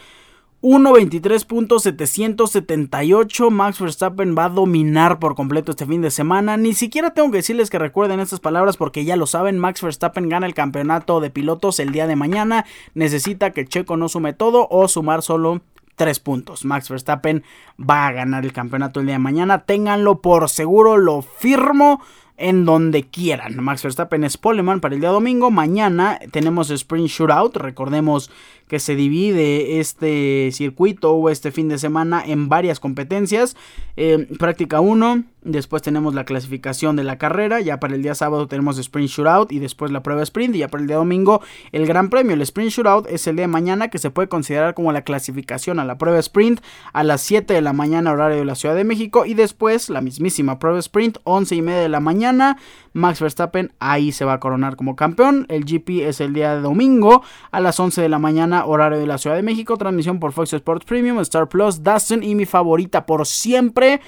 [0.63, 3.51] 1.23.778.
[3.51, 6.57] Max Verstappen va a dominar por completo este fin de semana.
[6.57, 9.59] Ni siquiera tengo que decirles que recuerden estas palabras porque ya lo saben.
[9.59, 12.65] Max Verstappen gana el campeonato de pilotos el día de mañana.
[12.95, 15.63] Necesita que Checo no sume todo o sumar solo
[15.97, 16.65] 3 puntos.
[16.65, 17.45] Max Verstappen
[17.79, 19.65] va a ganar el campeonato el día de mañana.
[19.65, 22.01] Ténganlo por seguro, lo firmo
[22.37, 23.63] en donde quieran.
[23.63, 25.51] Max Verstappen es poleman para el día domingo.
[25.51, 27.57] Mañana tenemos Sprint Shootout.
[27.57, 28.31] Recordemos
[28.73, 33.55] que se divide este circuito o este fin de semana en varias competencias.
[33.99, 38.49] Eh, práctica 1, después tenemos la clasificación de la carrera, ya para el día sábado
[38.49, 41.43] tenemos Sprint Shootout y después la prueba sprint y ya para el día domingo
[41.73, 42.33] el Gran Premio.
[42.33, 45.79] El Sprint Shootout es el día de mañana que se puede considerar como la clasificación
[45.79, 46.63] a la prueba sprint
[46.95, 50.01] a las 7 de la mañana horario de la Ciudad de México y después la
[50.01, 52.57] mismísima prueba sprint 11 y media de la mañana.
[52.93, 55.47] Max Verstappen ahí se va a coronar como campeón.
[55.49, 59.07] El GP es el día de domingo a las 11 de la mañana horario de
[59.07, 59.77] la Ciudad de México.
[59.77, 64.01] Transmisión por Fox Sports Premium, Star Plus, Dustin y mi favorita por siempre.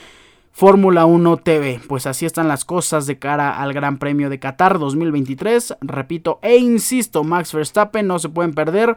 [0.52, 1.80] Fórmula 1 TV.
[1.88, 5.78] Pues así están las cosas de cara al Gran Premio de Qatar 2023.
[5.80, 8.94] Repito e insisto, Max Verstappen no se pueden perder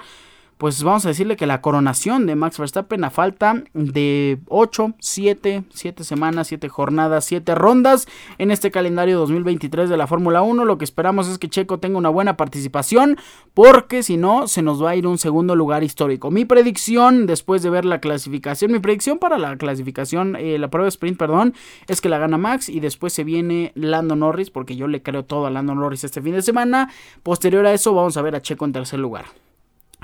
[0.57, 5.63] pues vamos a decirle que la coronación de Max Verstappen a falta de 8, 7,
[5.69, 8.07] 7 semanas, 7 jornadas, 7 rondas
[8.39, 10.65] en este calendario 2023 de la Fórmula 1.
[10.65, 13.17] Lo que esperamos es que Checo tenga una buena participación
[13.53, 16.31] porque si no se nos va a ir un segundo lugar histórico.
[16.31, 20.87] Mi predicción después de ver la clasificación, mi predicción para la clasificación, eh, la prueba
[20.87, 21.53] sprint, perdón,
[21.87, 25.23] es que la gana Max y después se viene Lando Norris porque yo le creo
[25.23, 26.89] todo a Lando Norris este fin de semana.
[27.21, 29.46] Posterior a eso vamos a ver a Checo en tercer lugar.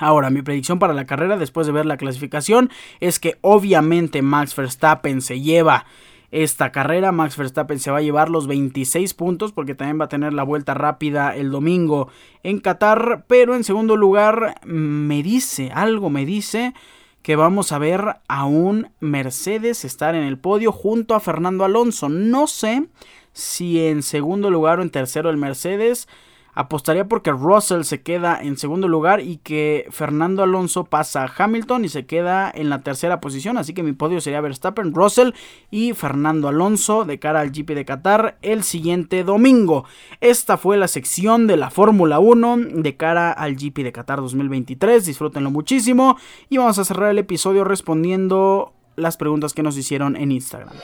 [0.04, 2.68] Ahora, mi predicción para la carrera después de ver la clasificación
[3.00, 5.86] es que obviamente Max Verstappen se lleva
[6.30, 7.10] esta carrera.
[7.10, 10.42] Max Verstappen se va a llevar los 26 puntos porque también va a tener la
[10.42, 12.10] vuelta rápida el domingo
[12.42, 13.24] en Qatar.
[13.28, 16.74] Pero en segundo lugar me dice, algo me dice
[17.22, 22.10] que vamos a ver a un Mercedes estar en el podio junto a Fernando Alonso.
[22.10, 22.88] No sé
[23.32, 26.08] si en segundo lugar o en tercero el Mercedes.
[26.54, 31.84] Apostaría porque Russell se queda en segundo lugar y que Fernando Alonso pasa a Hamilton
[31.84, 33.58] y se queda en la tercera posición.
[33.58, 35.30] Así que mi podio sería Verstappen, Russell
[35.70, 39.84] y Fernando Alonso de cara al GP de Qatar el siguiente domingo.
[40.20, 45.06] Esta fue la sección de la Fórmula 1 de cara al GP de Qatar 2023.
[45.06, 46.16] Disfrútenlo muchísimo
[46.48, 50.74] y vamos a cerrar el episodio respondiendo las preguntas que nos hicieron en Instagram.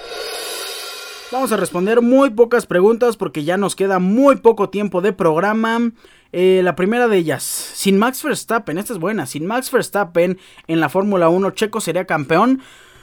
[1.32, 5.92] Vamos a responder muy pocas preguntas porque ya nos queda muy poco tiempo de programa.
[6.32, 10.80] Eh, la primera de ellas, sin Max Verstappen, esta es buena, sin Max Verstappen en
[10.80, 12.62] la Fórmula 1, Checo sería campeón.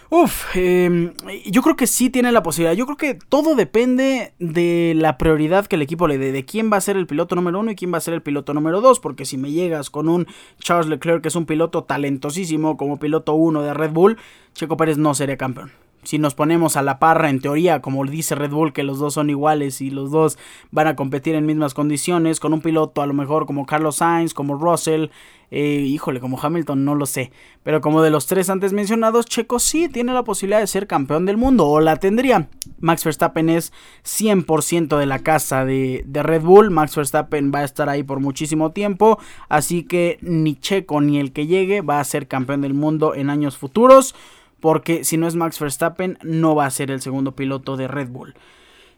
[0.10, 1.14] Uf, em,
[1.46, 2.76] yo creo que sí tiene la posibilidad.
[2.76, 6.70] Yo creo que todo depende de la prioridad que el equipo le dé, de quién
[6.72, 8.82] va a ser el piloto número uno y quién va a ser el piloto número
[8.82, 9.00] dos.
[9.00, 10.28] Porque si me llegas con un
[10.60, 14.18] Charles Leclerc, que es un piloto talentosísimo como piloto uno de Red Bull,
[14.54, 15.72] Checo Pérez no sería campeón
[16.08, 19.16] si nos ponemos a la parra en teoría, como dice Red Bull, que los dos
[19.16, 20.38] son iguales y los dos
[20.72, 24.34] van a competir en mismas condiciones, con un piloto a lo mejor como Carlos Sainz,
[24.34, 25.08] como Russell,
[25.52, 27.34] eh, híjole, como Hamilton, no lo sé.
[27.64, 31.26] Pero como de los tres antes mencionados, Checo sí tiene la posibilidad de ser campeón
[31.26, 32.48] del mundo, o la tendría.
[32.80, 33.74] Max Verstappen es
[34.06, 36.72] 100% de la casa de, de Red Bull.
[36.72, 39.20] Max Verstappen va a estar ahí por muchísimo tiempo.
[39.50, 43.30] Así que ni Checo ni el que llegue va a ser campeón del mundo en
[43.30, 44.16] años futuros
[44.60, 48.10] porque si no es Max Verstappen no va a ser el segundo piloto de Red
[48.10, 48.36] Bull.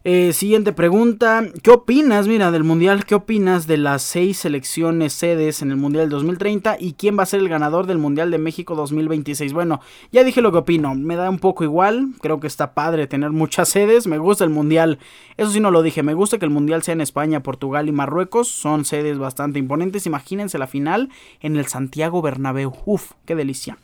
[0.05, 3.03] Eh, siguiente pregunta, ¿qué opinas, mira, del Mundial?
[3.03, 7.25] ¿Qué opinas de las seis selecciones sedes en el Mundial 2030 y quién va a
[7.25, 9.51] ser el ganador del Mundial de México 2026?
[9.51, 9.81] Bueno,
[10.13, 13.31] ya dije lo que opino, me da un poco igual, creo que está padre tener
[13.31, 14.99] muchas sedes, me gusta el Mundial,
[15.35, 17.91] eso sí no lo dije, me gusta que el Mundial sea en España, Portugal y
[17.91, 21.09] Marruecos, son sedes bastante imponentes, imagínense la final
[21.41, 23.77] en el Santiago Bernabéu, uff, qué delicia.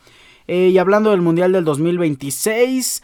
[0.47, 3.01] Eh, y hablando del Mundial del 2026,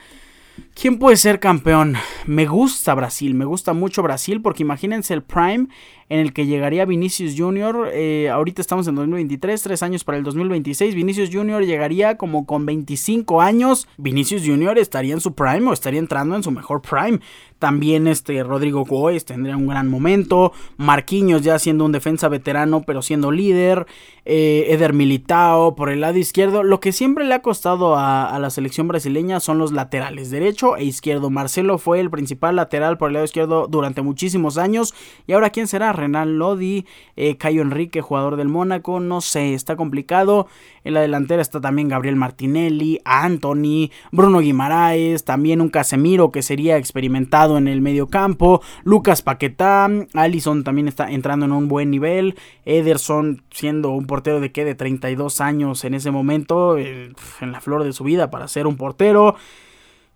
[0.73, 1.95] ¿Quién puede ser campeón?
[2.25, 5.67] Me gusta Brasil, me gusta mucho Brasil porque imagínense el prime
[6.11, 7.89] en el que llegaría Vinicius Jr.
[7.93, 10.93] Eh, ahorita estamos en 2023, tres años para el 2026.
[10.93, 11.65] Vinicius Jr.
[11.65, 13.87] llegaría como con 25 años.
[13.95, 14.77] Vinicius Jr.
[14.77, 17.21] estaría en su prime o estaría entrando en su mejor prime.
[17.59, 20.51] También este Rodrigo Goes tendría un gran momento.
[20.75, 23.85] Marquinhos ya siendo un defensa veterano pero siendo líder.
[24.25, 26.63] Eh, Eder Militao por el lado izquierdo.
[26.63, 30.75] Lo que siempre le ha costado a, a la selección brasileña son los laterales derecho
[30.75, 31.29] e izquierdo.
[31.29, 34.93] Marcelo fue el principal lateral por el lado izquierdo durante muchísimos años.
[35.25, 35.93] Y ahora quién será?
[36.01, 36.85] Renan Lodi,
[37.15, 40.47] eh, Cayo Enrique, jugador del Mónaco, no sé, está complicado.
[40.83, 46.77] En la delantera está también Gabriel Martinelli, Anthony, Bruno Guimaraes, también un Casemiro que sería
[46.77, 52.35] experimentado en el medio campo, Lucas Paquetá, Allison también está entrando en un buen nivel,
[52.65, 57.61] Ederson siendo un portero de que de 32 años en ese momento, eh, en la
[57.61, 59.35] flor de su vida para ser un portero.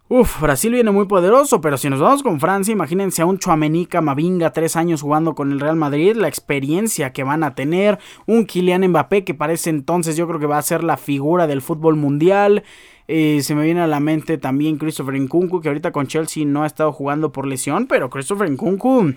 [0.08, 4.02] Uf, Brasil viene muy poderoso, pero si nos vamos con Francia, imagínense a un Chuamenika
[4.02, 7.98] Mavinga, tres años jugando con el Real Madrid, la experiencia que van a tener,
[8.28, 11.64] un Kylian Mbappé que parece entonces yo creo que va a ser la figura del
[11.64, 12.64] fútbol mundial.
[13.08, 16.62] Eh, se me viene a la mente también Christopher Nkunku, que ahorita con Chelsea no
[16.62, 19.12] ha estado jugando por lesión, pero Christopher Nkunku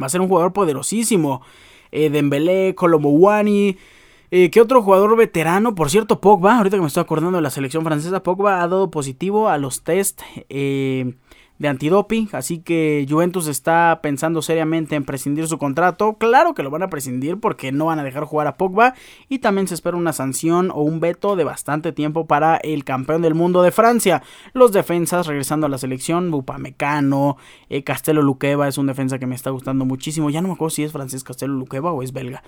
[0.00, 1.42] va a ser un jugador poderosísimo.
[1.90, 3.76] Eh, Dembélé, Colomboani,
[4.36, 5.76] eh, ¿Qué otro jugador veterano?
[5.76, 8.90] Por cierto, Pogba, ahorita que me estoy acordando de la selección francesa, Pogba ha dado
[8.90, 11.14] positivo a los test eh,
[11.60, 16.14] de antidoping, así que Juventus está pensando seriamente en prescindir su contrato.
[16.14, 18.94] Claro que lo van a prescindir porque no van a dejar jugar a Pogba
[19.28, 23.22] y también se espera una sanción o un veto de bastante tiempo para el campeón
[23.22, 24.24] del mundo de Francia.
[24.52, 27.36] Los defensas regresando a la selección, Bupamecano,
[27.68, 30.28] eh, Castelo Luqueva es un defensa que me está gustando muchísimo.
[30.28, 32.42] Ya no me acuerdo si es francés Castelo Luqueva o es belga.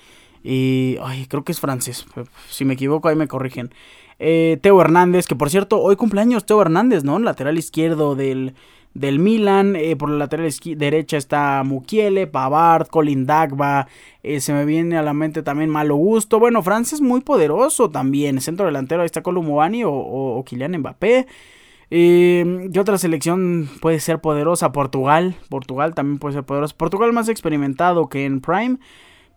[0.47, 2.07] Y ay, creo que es francés.
[2.49, 3.73] Si me equivoco, ahí me corrigen.
[4.21, 7.19] Eh, Teo Hernández, que por cierto, hoy cumpleaños Teo Hernández, ¿no?
[7.19, 8.55] Lateral izquierdo del,
[8.95, 9.75] del Milan.
[9.75, 13.89] Eh, por la lateral derecha está Mukiele, Pavard, Colin Dagba.
[14.23, 16.39] Eh, se me viene a la mente también Malo Gusto.
[16.39, 18.41] Bueno, Francia es muy poderoso también.
[18.41, 21.27] Centro delantero ahí está Columboani o, o, Kylian Mbappé.
[21.91, 24.71] ¿Qué otra selección puede ser poderosa?
[24.71, 25.35] Portugal.
[25.49, 26.77] Portugal también puede ser poderosa.
[26.77, 28.79] Portugal más experimentado que en Prime.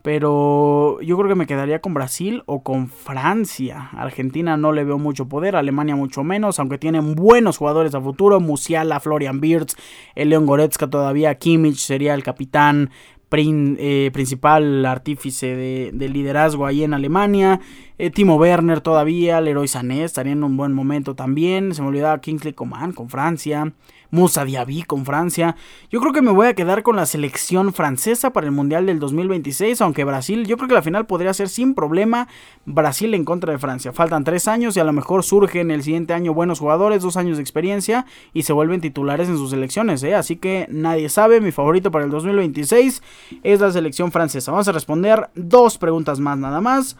[0.09, 3.91] Pero yo creo que me quedaría con Brasil o con Francia.
[3.91, 8.39] Argentina no le veo mucho poder, Alemania mucho menos, aunque tienen buenos jugadores a futuro.
[8.39, 9.75] Musiala, Florian Wirtz,
[10.15, 12.89] el Leon Goretzka todavía, Kimmich sería el capitán
[13.31, 15.55] eh, principal artífice
[15.93, 17.59] de, liderazgo ahí en Alemania.
[17.99, 21.75] Eh, Timo Werner todavía, Leroy Sané estaría en un buen momento también.
[21.75, 23.73] Se me olvidaba Kingsley Coman con Francia.
[24.11, 25.55] Musa Diaby con Francia.
[25.89, 28.99] Yo creo que me voy a quedar con la selección francesa para el Mundial del
[28.99, 32.27] 2026, aunque Brasil, yo creo que la final podría ser sin problema
[32.65, 33.93] Brasil en contra de Francia.
[33.93, 37.37] Faltan tres años y a lo mejor surgen el siguiente año buenos jugadores, dos años
[37.37, 40.15] de experiencia y se vuelven titulares en sus selecciones, ¿eh?
[40.15, 43.01] así que nadie sabe, mi favorito para el 2026
[43.43, 44.51] es la selección francesa.
[44.51, 46.97] Vamos a responder dos preguntas más nada más.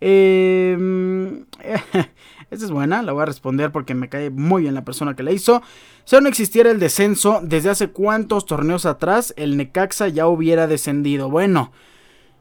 [1.62, 1.84] Eh,
[2.50, 5.22] esta es buena, la voy a responder porque me cae muy bien la persona que
[5.22, 5.62] la hizo.
[6.04, 11.30] Si no existiera el descenso, ¿desde hace cuántos torneos atrás el Necaxa ya hubiera descendido?
[11.30, 11.70] Bueno,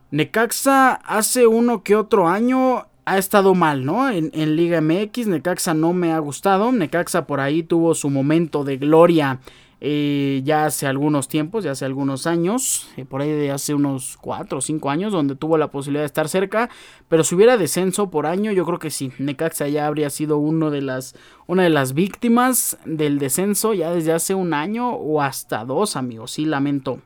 [0.09, 4.09] Necaxa hace uno que otro año ha estado mal, ¿no?
[4.09, 6.71] En, en, Liga MX, Necaxa no me ha gustado.
[6.71, 9.39] Necaxa por ahí tuvo su momento de gloria
[9.81, 14.17] eh, ya hace algunos tiempos, ya hace algunos años, eh, por ahí de hace unos
[14.19, 16.69] 4 o 5 años, donde tuvo la posibilidad de estar cerca,
[17.07, 20.69] pero si hubiera descenso por año, yo creo que sí, Necaxa ya habría sido uno
[20.69, 21.15] de las,
[21.47, 26.31] una de las víctimas del descenso ya desde hace un año o hasta dos, amigos,
[26.31, 26.99] sí, lamento,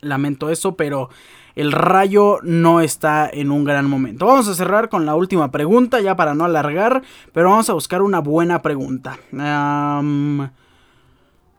[0.00, 1.08] lamento eso, pero
[1.54, 4.26] el rayo no está en un gran momento.
[4.26, 8.02] Vamos a cerrar con la última pregunta, ya para no alargar, pero vamos a buscar
[8.02, 9.18] una buena pregunta.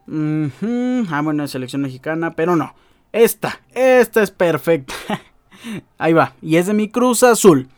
[0.08, 2.76] Ah, bueno, selección mexicana, pero no.
[3.12, 4.93] Esta, esta es perfecta.
[5.97, 6.34] Ahí va.
[6.41, 7.70] Y es de mi Cruz Azul.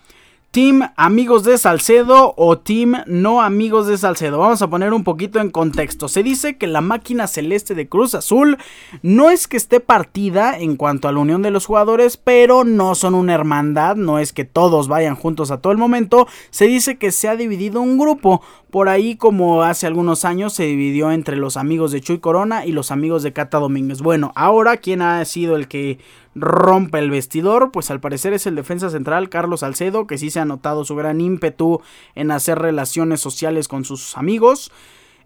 [0.56, 4.40] Team Amigos de Salcedo o Team No Amigos de Salcedo.
[4.40, 6.08] Vamos a poner un poquito en contexto.
[6.08, 8.58] Se dice que la máquina celeste de Cruz Azul
[9.02, 12.96] no es que esté partida en cuanto a la unión de los jugadores, pero no
[12.96, 16.26] son una hermandad, no es que todos vayan juntos a todo el momento.
[16.52, 18.42] Se dice que se ha dividido un grupo.
[18.70, 22.72] Por ahí, como hace algunos años, se dividió entre los amigos de Chuy Corona y
[22.72, 24.02] los amigos de Cata Domínguez.
[24.02, 26.00] Bueno, ahora, ¿quién ha sido el que
[26.36, 30.42] rompe el vestidor, pues al parecer es el defensa central Carlos Salcedo, que sí se
[30.42, 31.82] ha notado su gran ímpetu
[32.14, 34.72] en hacer relaciones sociales con sus amigos.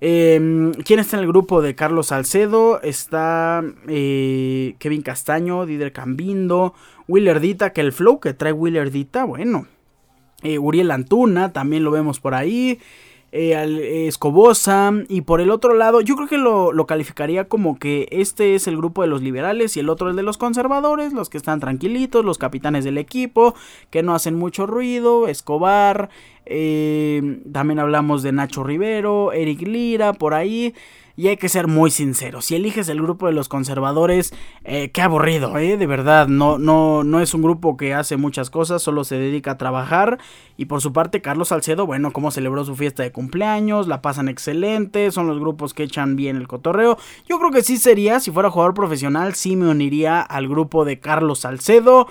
[0.01, 2.82] Em, ¿Quién está en el grupo de Carlos Salcedo?
[2.82, 6.74] Está eh, Kevin Castaño, Dider Cambindo,
[7.07, 9.68] Willerdita, que el flow que trae Willerdita, bueno.
[10.41, 12.80] Eh, Uriel Antuna, también lo vemos por ahí.
[13.32, 14.91] Eh, al Escobosa.
[15.07, 18.67] Y por el otro lado, yo creo que lo, lo, calificaría como que este es
[18.67, 21.59] el grupo de los liberales y el otro el de los conservadores, los que están
[21.59, 23.55] tranquilitos, los capitanes del equipo,
[23.89, 26.09] que no hacen mucho ruido, Escobar.
[26.45, 30.73] Eh, también hablamos de Nacho Rivero, Eric Lira, por ahí.
[31.20, 32.45] Y hay que ser muy sinceros.
[32.45, 35.76] Si eliges el grupo de los conservadores, eh, qué aburrido, ¿eh?
[35.76, 39.51] De verdad, no, no, no es un grupo que hace muchas cosas, solo se dedica
[39.51, 40.17] a trabajar.
[40.55, 44.30] Y por su parte, Carlos Salcedo, bueno, cómo celebró su fiesta de cumpleaños, la pasan
[44.30, 46.97] excelente, son los grupos que echan bien el cotorreo.
[47.28, 51.01] Yo creo que sí sería, si fuera jugador profesional, sí me uniría al grupo de
[51.01, 52.07] Carlos Salcedo.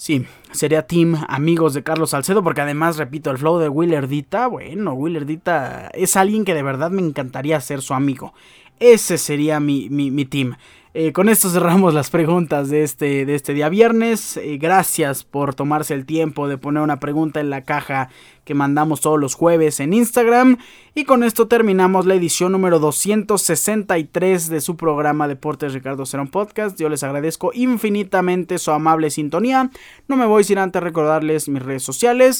[0.00, 4.94] Sí, sería team amigos de Carlos Salcedo, porque además, repito, el flow de Willerdita, bueno,
[4.94, 8.32] Willerdita es alguien que de verdad me encantaría ser su amigo.
[8.78, 10.56] Ese sería mi, mi, mi team.
[10.92, 14.36] Eh, con esto cerramos las preguntas de este, de este día viernes.
[14.36, 18.08] Eh, gracias por tomarse el tiempo de poner una pregunta en la caja
[18.44, 20.58] que mandamos todos los jueves en Instagram.
[20.96, 26.76] Y con esto terminamos la edición número 263 de su programa Deportes Ricardo Cerón Podcast.
[26.76, 29.70] Yo les agradezco infinitamente su amable sintonía.
[30.08, 32.38] No me voy sin antes recordarles mis redes sociales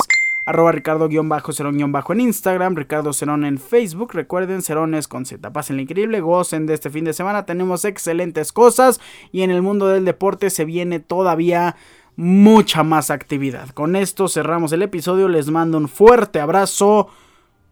[0.51, 4.13] arroba Ricardo-Cerón- en Instagram, Ricardo Cerón en Facebook.
[4.13, 5.53] Recuerden, Cerones con Z.
[5.53, 7.47] Pasen increíble, gocen de este fin de semana.
[7.47, 9.01] Tenemos excelentes cosas
[9.33, 11.77] y en el mundo del deporte se viene todavía
[12.17, 13.71] mucha más actividad.
[13.71, 15.29] Con esto cerramos el episodio.
[15.29, 17.09] Les mando un fuerte abrazo.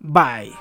[0.01, 0.53] Bye.